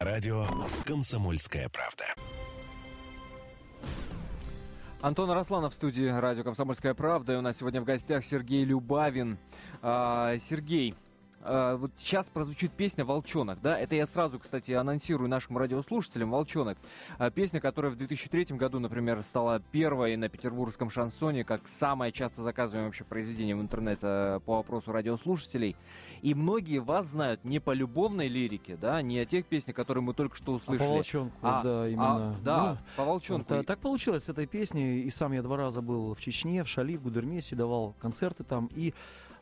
Радио 0.00 0.46
«Комсомольская 0.86 1.68
правда». 1.68 2.06
Антон 5.02 5.30
Росланов 5.30 5.72
в 5.72 5.76
студии 5.76 6.08
радио 6.08 6.44
«Комсомольская 6.44 6.92
правда». 6.92 7.32
И 7.32 7.36
у 7.36 7.40
нас 7.40 7.56
сегодня 7.56 7.80
в 7.80 7.84
гостях 7.84 8.22
Сергей 8.22 8.64
Любавин. 8.64 9.38
А, 9.80 10.36
Сергей, 10.36 10.94
э, 11.40 11.76
вот 11.76 11.90
сейчас 11.98 12.28
прозвучит 12.28 12.72
песня 12.72 13.04
«Волчонок», 13.04 13.60
да, 13.60 13.78
это 13.78 13.94
я 13.94 14.06
сразу, 14.06 14.38
кстати, 14.38 14.72
анонсирую 14.72 15.28
нашим 15.28 15.58
радиослушателям 15.58 16.30
«Волчонок». 16.30 16.78
Э, 17.18 17.30
песня, 17.30 17.60
которая 17.60 17.92
в 17.92 17.96
2003 17.96 18.56
году, 18.56 18.78
например, 18.78 19.20
стала 19.22 19.60
первой 19.72 20.16
на 20.16 20.28
петербургском 20.28 20.90
шансоне, 20.90 21.44
как 21.44 21.68
самое 21.68 22.12
часто 22.12 22.42
заказываемое 22.42 22.88
вообще 22.88 23.04
произведение 23.04 23.56
в 23.56 23.60
интернете 23.60 24.00
э, 24.02 24.40
по 24.44 24.56
вопросу 24.56 24.92
радиослушателей. 24.92 25.76
И 26.22 26.34
многие 26.34 26.78
вас 26.78 27.06
знают 27.06 27.44
не 27.44 27.60
по 27.60 27.70
любовной 27.70 28.28
лирике, 28.28 28.76
да, 28.76 29.00
не 29.00 29.18
о 29.18 29.24
тех 29.24 29.46
песнях, 29.46 29.74
которые 29.74 30.04
мы 30.04 30.12
только 30.14 30.36
что 30.36 30.52
услышали. 30.52 30.84
А 30.84 30.88
по 30.88 30.94
волчонку, 30.94 31.36
А, 31.42 31.62
да, 31.62 31.82
а, 31.84 31.88
именно. 31.88 32.36
да, 32.44 32.70
Ну, 32.72 32.78
по 32.96 33.04
волчонку. 33.04 33.54
Вот, 33.54 33.60
а, 33.60 33.64
так 33.64 33.78
получилось 33.78 34.24
с 34.24 34.28
этой 34.28 34.46
песней. 34.46 35.00
И 35.02 35.10
сам 35.10 35.32
я 35.32 35.42
два 35.42 35.56
раза 35.56 35.80
был 35.80 36.14
в 36.14 36.20
Чечне, 36.20 36.62
в 36.62 36.68
Шали, 36.68 36.96
в 36.96 37.02
Гудермесе, 37.02 37.56
давал 37.56 37.94
концерты 38.00 38.44
там. 38.44 38.68
И 38.74 38.92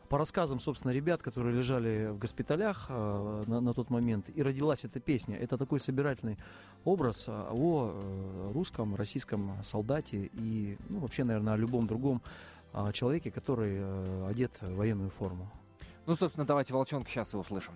по 0.09 0.19
рассказам, 0.19 0.61
собственно, 0.61 0.93
ребят, 0.93 1.23
которые 1.23 1.57
лежали 1.57 2.09
в 2.09 2.19
госпиталях 2.19 2.87
э, 2.89 3.43
на, 3.47 3.61
на 3.61 3.75
тот 3.75 3.91
момент, 3.91 4.31
и 4.35 4.43
родилась 4.43 4.85
эта 4.85 5.01
песня. 5.01 5.37
Это 5.37 5.59
такой 5.59 5.81
собирательный 5.81 6.39
образ 6.85 7.29
э, 7.29 7.33
о 7.51 7.93
э, 7.93 8.53
русском, 8.53 8.95
российском 8.95 9.63
солдате 9.63 10.31
и, 10.33 10.79
ну, 10.89 11.01
вообще, 11.01 11.25
наверное, 11.25 11.55
о 11.55 11.57
любом 11.57 11.87
другом 11.87 12.23
э, 12.73 12.93
человеке, 12.93 13.31
который 13.31 13.77
э, 13.79 14.27
одет 14.29 14.53
в 14.61 14.77
военную 14.77 15.11
форму. 15.11 15.51
Ну, 16.07 16.17
собственно, 16.17 16.47
давайте 16.47 16.73
«Волчонка» 16.73 17.11
сейчас 17.11 17.35
и 17.35 17.37
услышим. 17.37 17.75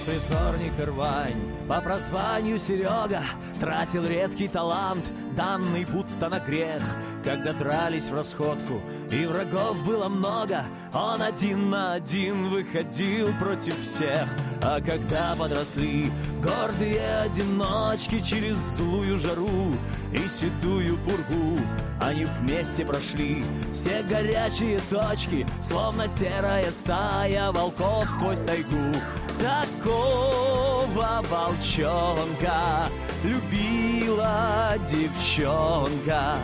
Беспризорник 0.00 0.72
рвань, 0.86 1.34
по 1.68 1.78
прозванию 1.82 2.58
Серега 2.58 3.22
Тратил 3.60 4.06
редкий 4.06 4.48
талант, 4.48 5.04
данный 5.36 5.84
будто 5.84 6.30
на 6.30 6.40
грех. 6.40 6.80
Когда 7.22 7.52
дрались 7.52 8.08
в 8.08 8.14
расходку, 8.14 8.80
и 9.10 9.26
врагов 9.26 9.84
было 9.84 10.08
много 10.08 10.64
Он 10.94 11.20
один 11.20 11.68
на 11.68 11.92
один 11.92 12.48
выходил 12.48 13.28
против 13.38 13.78
всех. 13.82 14.26
А 14.62 14.80
когда 14.80 15.34
подросли 15.38 16.10
гордые 16.42 17.20
одиночки 17.22 18.20
Через 18.20 18.56
злую 18.56 19.18
жару 19.18 19.72
и 20.12 20.28
седую 20.28 20.98
пургу 20.98 21.58
Они 22.00 22.26
вместе 22.38 22.84
прошли 22.84 23.42
все 23.72 24.02
горячие 24.02 24.80
точки 24.90 25.46
Словно 25.62 26.08
серая 26.08 26.70
стая 26.70 27.52
волков 27.52 28.10
сквозь 28.10 28.40
тайгу 28.40 28.94
Такого 29.40 31.22
волчонка 31.30 32.88
любила 33.24 34.74
девчонка. 34.86 36.34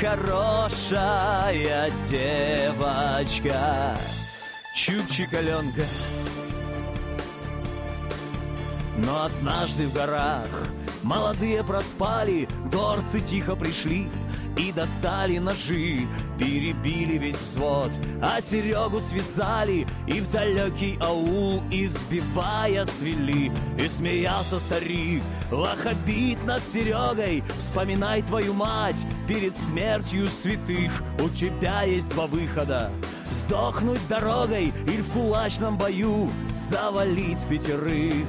Хорошая 0.00 1.90
девочка. 2.08 3.96
Чупчик-аленка 4.74 5.84
но 8.98 9.24
однажды 9.24 9.86
в 9.86 9.94
горах 9.94 10.46
молодые 11.02 11.64
проспали, 11.64 12.48
горцы 12.72 13.20
тихо 13.20 13.56
пришли 13.56 14.08
и 14.56 14.72
достали 14.72 15.38
ножи, 15.38 16.06
перебили 16.38 17.18
весь 17.18 17.38
взвод, 17.38 17.90
а 18.20 18.40
Серегу 18.40 19.00
связали 19.00 19.86
и 20.06 20.20
в 20.20 20.30
далекий 20.30 20.98
аул 21.00 21.62
избивая 21.70 22.84
свели. 22.84 23.50
И 23.78 23.88
смеялся 23.88 24.60
старик, 24.60 25.22
вахабит 25.50 26.44
над 26.44 26.66
Серегой, 26.68 27.42
вспоминай 27.58 28.22
твою 28.22 28.54
мать 28.54 29.04
перед 29.26 29.56
смертью 29.56 30.28
святых, 30.28 30.92
у 31.20 31.28
тебя 31.28 31.82
есть 31.82 32.10
два 32.10 32.26
выхода. 32.26 32.90
Сдохнуть 33.30 34.06
дорогой 34.08 34.72
или 34.86 35.00
в 35.00 35.10
кулачном 35.12 35.78
бою 35.78 36.28
завалить 36.54 37.46
пятерых. 37.46 38.26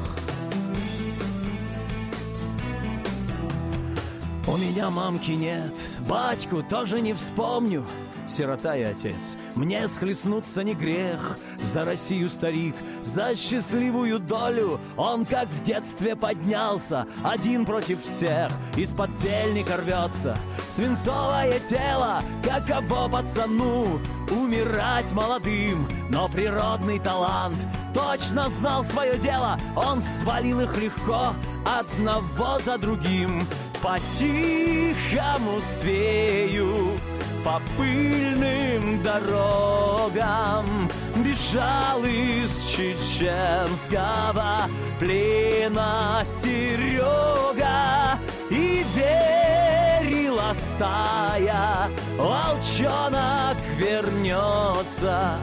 Меня 4.73 4.89
мамки 4.89 5.31
нет, 5.31 5.71
батьку 6.07 6.63
тоже 6.63 6.99
не 6.99 7.13
вспомню. 7.13 7.85
Сирота 8.27 8.75
и 8.75 8.81
отец, 8.81 9.37
мне 9.55 9.87
схлестнуться 9.87 10.63
не 10.63 10.73
грех. 10.73 11.37
За 11.61 11.83
Россию 11.83 12.27
старик, 12.27 12.73
за 13.03 13.35
счастливую 13.35 14.17
долю. 14.17 14.79
Он 14.97 15.25
как 15.25 15.47
в 15.49 15.63
детстве 15.63 16.15
поднялся, 16.15 17.05
один 17.23 17.65
против 17.65 18.01
всех. 18.01 18.51
Из-под 18.75 19.15
тельника 19.17 19.77
рвется 19.77 20.35
свинцовое 20.71 21.59
тело. 21.59 22.23
Каково 22.43 23.09
пацану 23.09 23.99
умирать 24.31 25.11
молодым, 25.11 25.87
но 26.09 26.27
природный 26.29 26.97
талант 26.97 27.57
точно 27.93 28.49
знал 28.49 28.83
свое 28.85 29.19
дело. 29.19 29.59
Он 29.75 30.01
свалил 30.01 30.61
их 30.61 30.75
легко, 30.81 31.35
одного 31.63 32.57
за 32.59 32.79
другим. 32.79 33.43
По-тихому 33.83 35.59
свею, 35.59 36.97
по 37.43 37.61
пыльным 37.77 39.03
дорогам 39.03 40.89
Бежал 41.17 42.01
из 42.05 42.65
чеченского 42.67 44.69
плена 44.99 46.23
Серега 46.25 48.17
И 48.49 48.85
верила 48.95 50.53
стая, 50.53 51.91
волчонок 52.17 53.57
вернется 53.77 55.39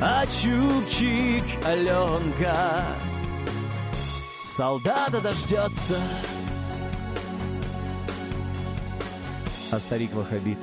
А 0.00 0.26
чубчик 0.26 1.44
Аленка 1.64 2.82
солдата 4.44 5.20
дождется 5.20 6.00
А 9.74 9.80
старик 9.80 10.12
Вахабит 10.12 10.58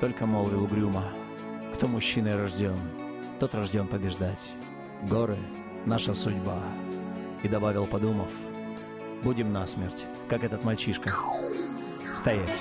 только 0.00 0.26
молвил 0.26 0.64
угрюмо. 0.64 1.04
Кто 1.74 1.86
мужчиной 1.86 2.34
рожден, 2.34 2.74
тот 3.38 3.54
рожден 3.54 3.86
побеждать. 3.86 4.50
Горы— 5.08 5.38
наша 5.86 6.12
судьба. 6.12 6.60
И 7.44 7.48
добавил, 7.48 7.86
подумав, 7.86 8.32
будем 9.22 9.52
насмерть, 9.52 10.06
как 10.28 10.42
этот 10.42 10.64
мальчишка. 10.64 11.14
Стоять. 12.12 12.60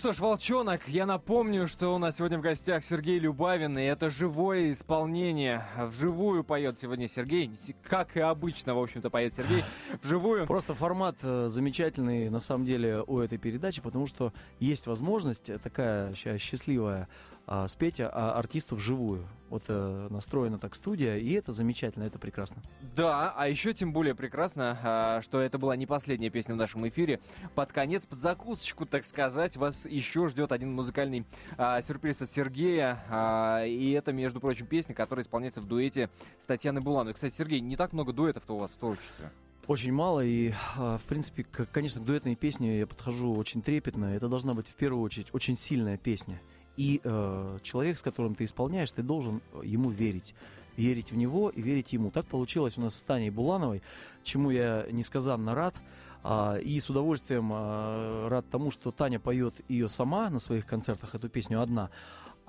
Что 0.00 0.14
ж, 0.14 0.20
Волчонок, 0.20 0.88
я 0.88 1.04
напомню, 1.04 1.68
что 1.68 1.94
у 1.94 1.98
нас 1.98 2.16
сегодня 2.16 2.38
в 2.38 2.40
гостях 2.40 2.82
Сергей 2.86 3.18
Любавин, 3.18 3.76
и 3.78 3.82
это 3.82 4.08
живое 4.08 4.70
исполнение. 4.70 5.66
Вживую 5.76 6.42
поет 6.42 6.78
сегодня 6.80 7.06
Сергей, 7.06 7.50
как 7.86 8.16
и 8.16 8.20
обычно, 8.20 8.74
в 8.74 8.78
общем-то, 8.78 9.10
поет 9.10 9.36
Сергей 9.36 9.62
вживую. 10.02 10.46
Просто 10.46 10.74
формат 10.74 11.16
э, 11.20 11.48
замечательный, 11.50 12.30
на 12.30 12.40
самом 12.40 12.64
деле, 12.64 13.04
у 13.06 13.18
этой 13.18 13.36
передачи, 13.36 13.82
потому 13.82 14.06
что 14.06 14.32
есть 14.58 14.86
возможность 14.86 15.50
такая 15.62 16.14
счастливая 16.14 17.06
а, 17.46 17.66
спеть 17.68 18.00
а, 18.00 18.32
артисту 18.36 18.76
вживую. 18.76 19.26
Вот 19.48 19.64
э, 19.66 20.06
настроена 20.10 20.60
так 20.60 20.76
студия, 20.76 21.16
и 21.16 21.32
это 21.32 21.52
замечательно, 21.52 22.04
это 22.04 22.20
прекрасно. 22.20 22.62
Да, 22.94 23.34
а 23.36 23.48
еще 23.48 23.74
тем 23.74 23.92
более 23.92 24.14
прекрасно, 24.14 24.78
а, 24.80 25.20
что 25.22 25.40
это 25.40 25.58
была 25.58 25.74
не 25.74 25.86
последняя 25.86 26.30
песня 26.30 26.54
в 26.54 26.56
нашем 26.56 26.86
эфире. 26.88 27.18
Под 27.56 27.72
конец, 27.72 28.06
под 28.06 28.20
закусочку, 28.20 28.86
так 28.86 29.04
сказать, 29.04 29.56
вас 29.56 29.86
еще 29.86 30.28
ждет 30.28 30.52
один 30.52 30.72
музыкальный 30.72 31.24
а, 31.58 31.82
сюрприз 31.82 32.22
от 32.22 32.32
Сергея. 32.32 33.02
а, 33.10 33.64
и 33.64 33.90
это, 33.90 34.12
между 34.12 34.38
прочим, 34.38 34.66
песня, 34.66 34.94
которая 34.94 35.24
исполняется 35.24 35.60
в 35.60 35.66
дуэте 35.66 36.10
с 36.40 36.44
Татьяной 36.46 36.80
Булановой. 36.80 37.14
Кстати, 37.14 37.34
Сергей, 37.36 37.58
не 37.58 37.74
так 37.74 37.92
много 37.92 38.12
дуэтов-то 38.12 38.54
у 38.54 38.58
вас 38.58 38.70
в 38.70 38.76
творчестве. 38.78 39.32
Очень 39.66 39.92
мало, 39.92 40.24
и, 40.24 40.52
в 40.76 41.02
принципе, 41.08 41.42
к- 41.42 41.66
конечно, 41.72 42.00
к 42.00 42.04
дуэтной 42.04 42.36
песне 42.36 42.78
я 42.78 42.86
подхожу 42.86 43.34
очень 43.34 43.62
трепетно. 43.62 44.14
Это 44.16 44.28
должна 44.28 44.54
быть, 44.54 44.68
в 44.68 44.74
первую 44.74 45.02
очередь, 45.02 45.28
очень 45.32 45.56
сильная 45.56 45.96
песня. 45.96 46.40
И 46.80 47.02
э, 47.04 47.58
человек, 47.62 47.98
с 47.98 48.02
которым 48.02 48.34
ты 48.34 48.46
исполняешь, 48.46 48.90
ты 48.90 49.02
должен 49.02 49.42
ему 49.62 49.90
верить. 49.90 50.34
верить 50.78 51.12
в 51.12 51.16
него 51.16 51.50
и 51.50 51.60
верить 51.60 51.92
ему. 51.92 52.10
Так 52.10 52.24
получилось 52.24 52.78
у 52.78 52.80
нас 52.80 52.94
с 52.94 53.02
Таней 53.02 53.28
Булановой, 53.28 53.82
чему 54.22 54.48
я 54.50 54.86
несказанно 54.90 55.54
рад. 55.54 55.74
А, 56.22 56.56
и 56.56 56.80
с 56.80 56.88
удовольствием 56.88 57.50
а, 57.52 58.30
рад 58.30 58.46
тому, 58.50 58.70
что 58.70 58.92
Таня 58.92 59.20
поет 59.20 59.54
ее 59.68 59.90
сама 59.90 60.30
на 60.30 60.38
своих 60.38 60.64
концертах, 60.64 61.14
эту 61.14 61.28
песню 61.28 61.60
одна 61.60 61.90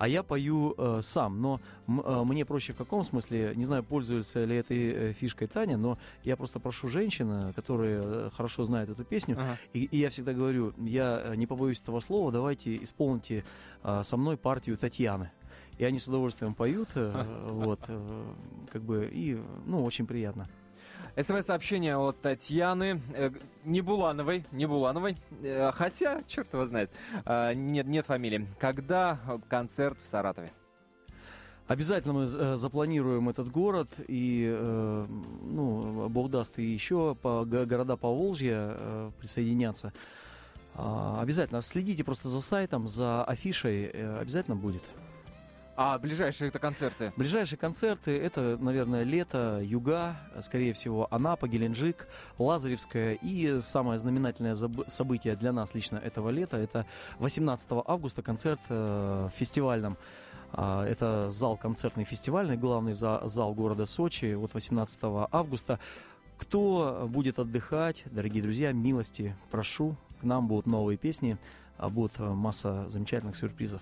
а 0.02 0.08
я 0.08 0.24
пою 0.24 0.74
э, 0.76 0.98
сам. 1.00 1.40
Но 1.40 1.60
э, 1.86 2.22
мне 2.24 2.44
проще 2.44 2.72
в 2.72 2.76
каком 2.76 3.04
смысле, 3.04 3.52
не 3.54 3.64
знаю, 3.64 3.84
пользуется 3.84 4.44
ли 4.44 4.56
этой 4.56 4.90
э, 4.90 5.12
фишкой 5.12 5.46
Таня, 5.46 5.76
но 5.76 5.96
я 6.24 6.36
просто 6.36 6.58
прошу 6.58 6.88
женщин, 6.88 7.52
которые 7.54 8.02
э, 8.04 8.30
хорошо 8.36 8.64
знают 8.64 8.90
эту 8.90 9.04
песню, 9.04 9.36
ага. 9.38 9.56
и, 9.72 9.84
и 9.84 9.98
я 9.98 10.10
всегда 10.10 10.32
говорю, 10.32 10.74
я 10.78 11.22
э, 11.22 11.36
не 11.36 11.46
побоюсь 11.46 11.80
этого 11.80 12.00
слова, 12.00 12.32
давайте 12.32 12.82
исполните 12.82 13.44
э, 13.84 14.02
со 14.02 14.16
мной 14.16 14.36
партию 14.36 14.76
Татьяны. 14.76 15.30
И 15.78 15.84
они 15.84 16.00
с 16.00 16.08
удовольствием 16.08 16.54
поют, 16.54 16.88
э, 16.96 17.24
вот, 17.50 17.82
э, 17.86 18.24
как 18.72 18.82
бы, 18.82 19.08
и, 19.08 19.40
ну, 19.66 19.84
очень 19.84 20.08
приятно. 20.08 20.48
СМС-сообщение 21.16 21.96
от 21.96 22.20
Татьяны, 22.20 23.00
э, 23.14 23.30
не 23.64 23.80
Булановой, 23.80 24.44
не 24.52 24.66
Булановой, 24.66 25.18
э, 25.42 25.70
хотя, 25.72 26.22
черт 26.26 26.52
его 26.52 26.64
знает, 26.64 26.90
э, 27.24 27.52
нет, 27.54 27.86
нет 27.86 28.06
фамилии. 28.06 28.46
Когда 28.58 29.18
концерт 29.48 30.00
в 30.00 30.06
Саратове? 30.06 30.52
Обязательно 31.68 32.14
мы 32.14 32.24
э, 32.24 32.56
запланируем 32.56 33.28
этот 33.28 33.50
город, 33.50 33.88
и, 34.08 34.52
э, 34.54 35.06
ну, 35.42 36.08
бог 36.08 36.30
даст, 36.30 36.58
и 36.58 36.64
еще 36.64 37.14
по, 37.14 37.44
города 37.44 37.96
по 37.96 38.08
Волжье 38.08 38.76
э, 38.78 39.10
присоединятся. 39.18 39.92
А, 40.74 41.20
обязательно 41.20 41.62
следите 41.62 42.02
просто 42.02 42.28
за 42.28 42.40
сайтом, 42.40 42.88
за 42.88 43.24
афишей, 43.24 43.90
э, 43.92 44.18
обязательно 44.18 44.56
будет. 44.56 44.82
А 45.74 45.98
ближайшие 45.98 46.48
это 46.48 46.58
концерты? 46.58 47.12
Ближайшие 47.16 47.58
концерты 47.58 48.18
это, 48.18 48.58
наверное, 48.60 49.04
лето, 49.04 49.60
юга, 49.62 50.16
скорее 50.42 50.74
всего, 50.74 51.08
Анапа, 51.10 51.48
Геленджик, 51.48 52.08
Лазаревская. 52.38 53.14
И 53.14 53.60
самое 53.60 53.98
знаменательное 53.98 54.56
событие 54.88 55.34
для 55.34 55.52
нас 55.52 55.74
лично 55.74 55.96
этого 55.96 56.28
лета 56.28 56.58
это 56.58 56.86
18 57.18 57.68
августа 57.86 58.22
концерт 58.22 58.60
э, 58.68 59.28
в 59.32 59.36
фестивальном 59.36 59.96
а, 60.54 60.84
это 60.84 61.30
зал 61.30 61.56
концертный 61.56 62.04
фестивальный, 62.04 62.58
главный 62.58 62.92
зал 62.92 63.54
города 63.54 63.86
Сочи. 63.86 64.34
Вот 64.34 64.52
18 64.52 64.98
августа. 65.02 65.78
Кто 66.36 67.06
будет 67.08 67.38
отдыхать, 67.38 68.02
дорогие 68.10 68.42
друзья, 68.42 68.72
милости 68.72 69.34
прошу. 69.50 69.96
К 70.20 70.24
нам 70.24 70.48
будут 70.48 70.66
новые 70.66 70.98
песни, 70.98 71.38
а 71.78 71.88
будут 71.88 72.18
масса 72.18 72.88
замечательных 72.88 73.36
сюрпризов. 73.36 73.80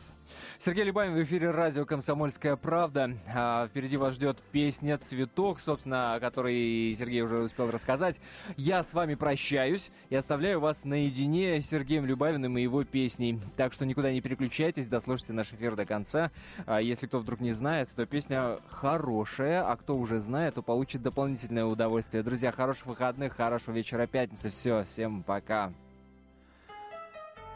Сергей 0.59 0.85
Любавин 0.85 1.15
в 1.15 1.23
эфире 1.23 1.51
радио 1.51 1.85
«Комсомольская 1.87 2.57
правда». 2.57 3.17
А, 3.33 3.67
впереди 3.69 3.97
вас 3.97 4.15
ждет 4.15 4.43
песня 4.53 4.99
«Цветок», 4.99 5.61
собственно, 5.61 6.15
о 6.15 6.21
которой 6.21 6.95
Сергей 6.95 7.23
уже 7.23 7.39
успел 7.39 7.71
рассказать. 7.71 8.21
Я 8.57 8.85
с 8.85 8.93
вами 8.93 9.15
прощаюсь 9.15 9.91
и 10.11 10.17
оставляю 10.17 10.61
вас 10.61 10.85
наедине 10.85 11.61
с 11.61 11.69
Сергеем 11.69 12.05
Любавиным 12.05 12.59
и 12.59 12.63
его 12.63 12.85
песней. 12.85 13.41
Так 13.57 13.73
что 13.73 13.87
никуда 13.87 14.13
не 14.13 14.21
переключайтесь, 14.21 14.87
дослушайте 14.87 15.33
наш 15.33 15.53
эфир 15.53 15.77
до 15.77 15.87
конца. 15.87 16.31
А, 16.67 16.81
если 16.81 17.07
кто 17.07 17.21
вдруг 17.21 17.41
не 17.41 17.53
знает, 17.53 17.89
то 17.97 18.05
песня 18.05 18.59
хорошая, 18.69 19.67
а 19.67 19.77
кто 19.77 19.97
уже 19.97 20.19
знает, 20.19 20.57
то 20.57 20.63
получит 20.63 21.03
дополнительное 21.03 21.65
удовольствие. 21.65 22.23
Друзья, 22.23 22.53
хороших 22.53 22.87
выходных, 22.87 23.37
хорошего 23.37 23.75
вечера 23.75 24.07
пятницы. 24.07 24.51
Все, 24.51 24.85
всем 24.85 25.23
пока. 25.23 25.73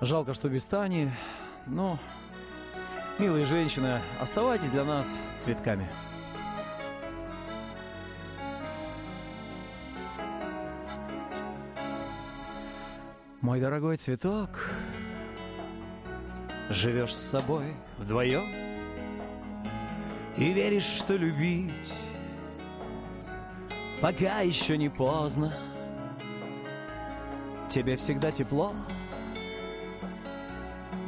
Жалко, 0.00 0.34
что 0.34 0.48
без 0.48 0.66
Тани, 0.66 1.10
но 1.66 1.98
Милые 3.18 3.46
женщины, 3.46 4.00
оставайтесь 4.20 4.72
для 4.72 4.82
нас 4.82 5.16
цветками. 5.38 5.88
Мой 13.40 13.60
дорогой 13.60 13.98
цветок, 13.98 14.72
живешь 16.70 17.14
с 17.14 17.30
собой 17.30 17.74
вдвоем 17.98 18.44
и 20.36 20.52
веришь, 20.52 20.84
что 20.84 21.14
любить 21.14 21.94
пока 24.00 24.40
еще 24.40 24.76
не 24.76 24.88
поздно. 24.88 25.52
Тебе 27.68 27.96
всегда 27.96 28.32
тепло 28.32 28.74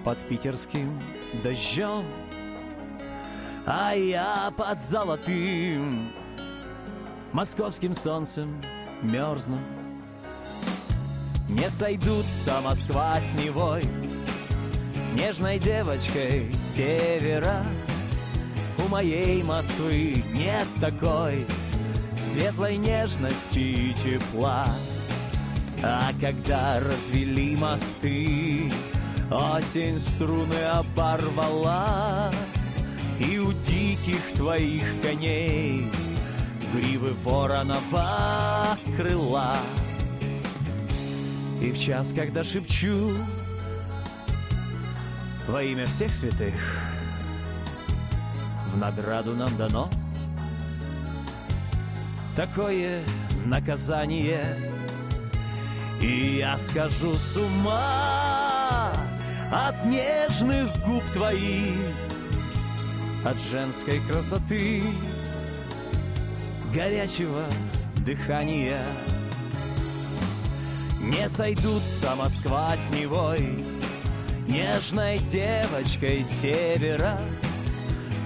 под 0.07 0.19
питерским 0.29 0.97
дождем, 1.43 2.05
а 3.67 3.93
я 3.93 4.53
под 4.57 4.81
золотым 4.81 5.93
московским 7.33 7.93
солнцем 7.93 8.63
мерзну. 9.03 9.59
Не 11.49 11.69
сойдутся 11.69 12.61
Москва 12.61 13.21
с 13.21 13.35
Невой, 13.35 13.83
нежной 15.15 15.59
девочкой 15.59 16.55
севера. 16.55 17.65
У 18.79 18.89
моей 18.89 19.43
Москвы 19.43 20.23
нет 20.33 20.69
такой 20.81 21.45
светлой 22.21 22.77
нежности 22.77 23.59
и 23.59 23.95
тепла. 23.95 24.69
А 25.83 26.13
когда 26.21 26.79
развели 26.79 27.57
мосты, 27.57 28.71
Осень 29.31 29.99
струны 29.99 30.63
оборвала, 30.73 32.31
И 33.19 33.39
у 33.39 33.53
диких 33.53 34.35
твоих 34.35 34.85
коней 35.03 35.91
Гривы 36.73 37.13
воронова 37.25 38.79
крыла. 38.97 39.57
И 41.61 41.73
в 41.73 41.79
час, 41.79 42.13
когда 42.15 42.45
шепчу 42.45 43.15
Во 45.49 45.63
имя 45.63 45.87
всех 45.87 46.15
святых 46.15 46.55
В 48.73 48.77
награду 48.77 49.35
нам 49.35 49.57
дано 49.57 49.91
Такое 52.37 53.03
наказание 53.47 54.45
И 56.01 56.37
я 56.39 56.59
скажу 56.59 57.15
с 57.15 57.37
ума 57.37 58.36
от 59.51 59.85
нежных 59.85 60.73
губ 60.87 61.03
твоих, 61.13 61.95
от 63.25 63.41
женской 63.41 64.01
красоты, 64.01 64.83
горячего 66.73 67.45
дыхания. 68.05 68.83
Не 71.01 71.29
сойдутся 71.29 72.17
Москва 72.17 72.77
с 72.77 72.91
Невой, 72.91 73.65
нежной 74.49 75.19
девочкой 75.19 76.25
севера. 76.25 77.19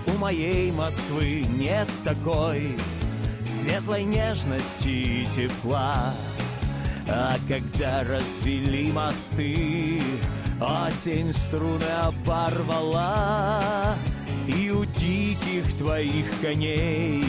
У 0.06 0.12
моей 0.18 0.72
Москвы 0.72 1.44
нет 1.58 1.88
такой 2.04 2.76
светлой 3.46 4.04
нежности 4.04 4.88
и 4.88 5.26
тепла. 5.26 6.14
А 7.08 7.36
когда 7.48 8.02
развели 8.04 8.90
мосты, 8.92 10.00
Осень 10.60 11.32
струны 11.32 11.88
оборвала, 12.02 13.94
И 14.46 14.70
у 14.70 14.84
диких 14.84 15.76
твоих 15.78 16.26
коней 16.40 17.24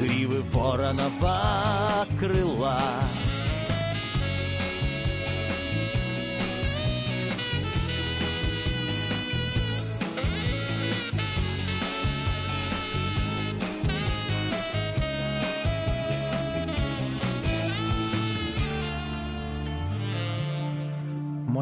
Гривы 0.00 0.42
воронова 0.52 2.06
крыла. 2.18 2.80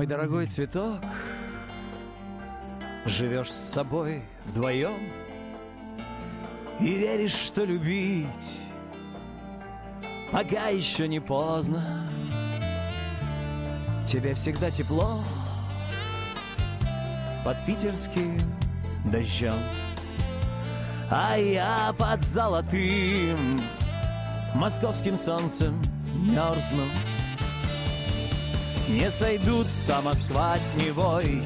Мой 0.05 0.11
дорогой 0.11 0.45
цветок, 0.45 1.01
живешь 3.07 3.51
с 3.51 3.73
собой 3.73 4.23
вдвоем 4.45 4.99
И 6.79 6.91
веришь, 6.91 7.33
что 7.33 7.65
любить 7.65 8.27
пока 10.31 10.67
еще 10.67 11.09
не 11.09 11.21
поздно. 11.21 12.07
Тебе 14.05 14.35
всегда 14.35 14.71
тепло 14.71 15.23
под 17.43 17.65
питерским 17.65 18.39
дождем 19.07 19.57
А 21.11 21.39
я 21.39 21.95
под 21.97 22.23
золотым 22.23 23.59
московским 24.55 25.17
солнцем 25.17 25.81
мерзну 26.27 26.83
не 28.89 29.11
сойдутся 29.11 30.01
Москва 30.03 30.59
с 30.59 30.75
Невой. 30.75 31.43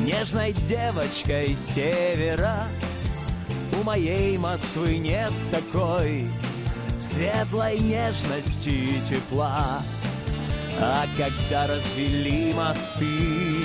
Нежной 0.00 0.52
девочкой 0.52 1.56
севера 1.56 2.64
У 3.72 3.82
моей 3.82 4.36
Москвы 4.38 4.98
нет 4.98 5.32
такой. 5.50 6.28
Светлой 6.98 7.78
нежности 7.78 8.68
и 8.68 9.00
тепла. 9.02 9.82
А 10.78 11.06
когда 11.16 11.66
развели 11.66 12.52
мосты 12.52 13.64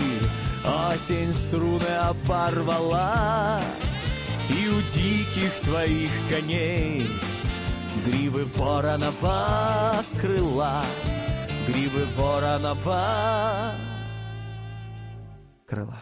Осень 0.64 1.34
струны 1.34 1.88
оборвала. 2.02 3.62
И 4.50 4.68
у 4.68 4.82
диких 4.94 5.54
твоих 5.64 6.12
коней 6.30 7.08
Гривы 8.06 8.46
воронова 8.56 10.04
крыла 10.20 10.84
Гривы 11.68 12.06
воронова 12.18 13.76
крыла 15.68 16.02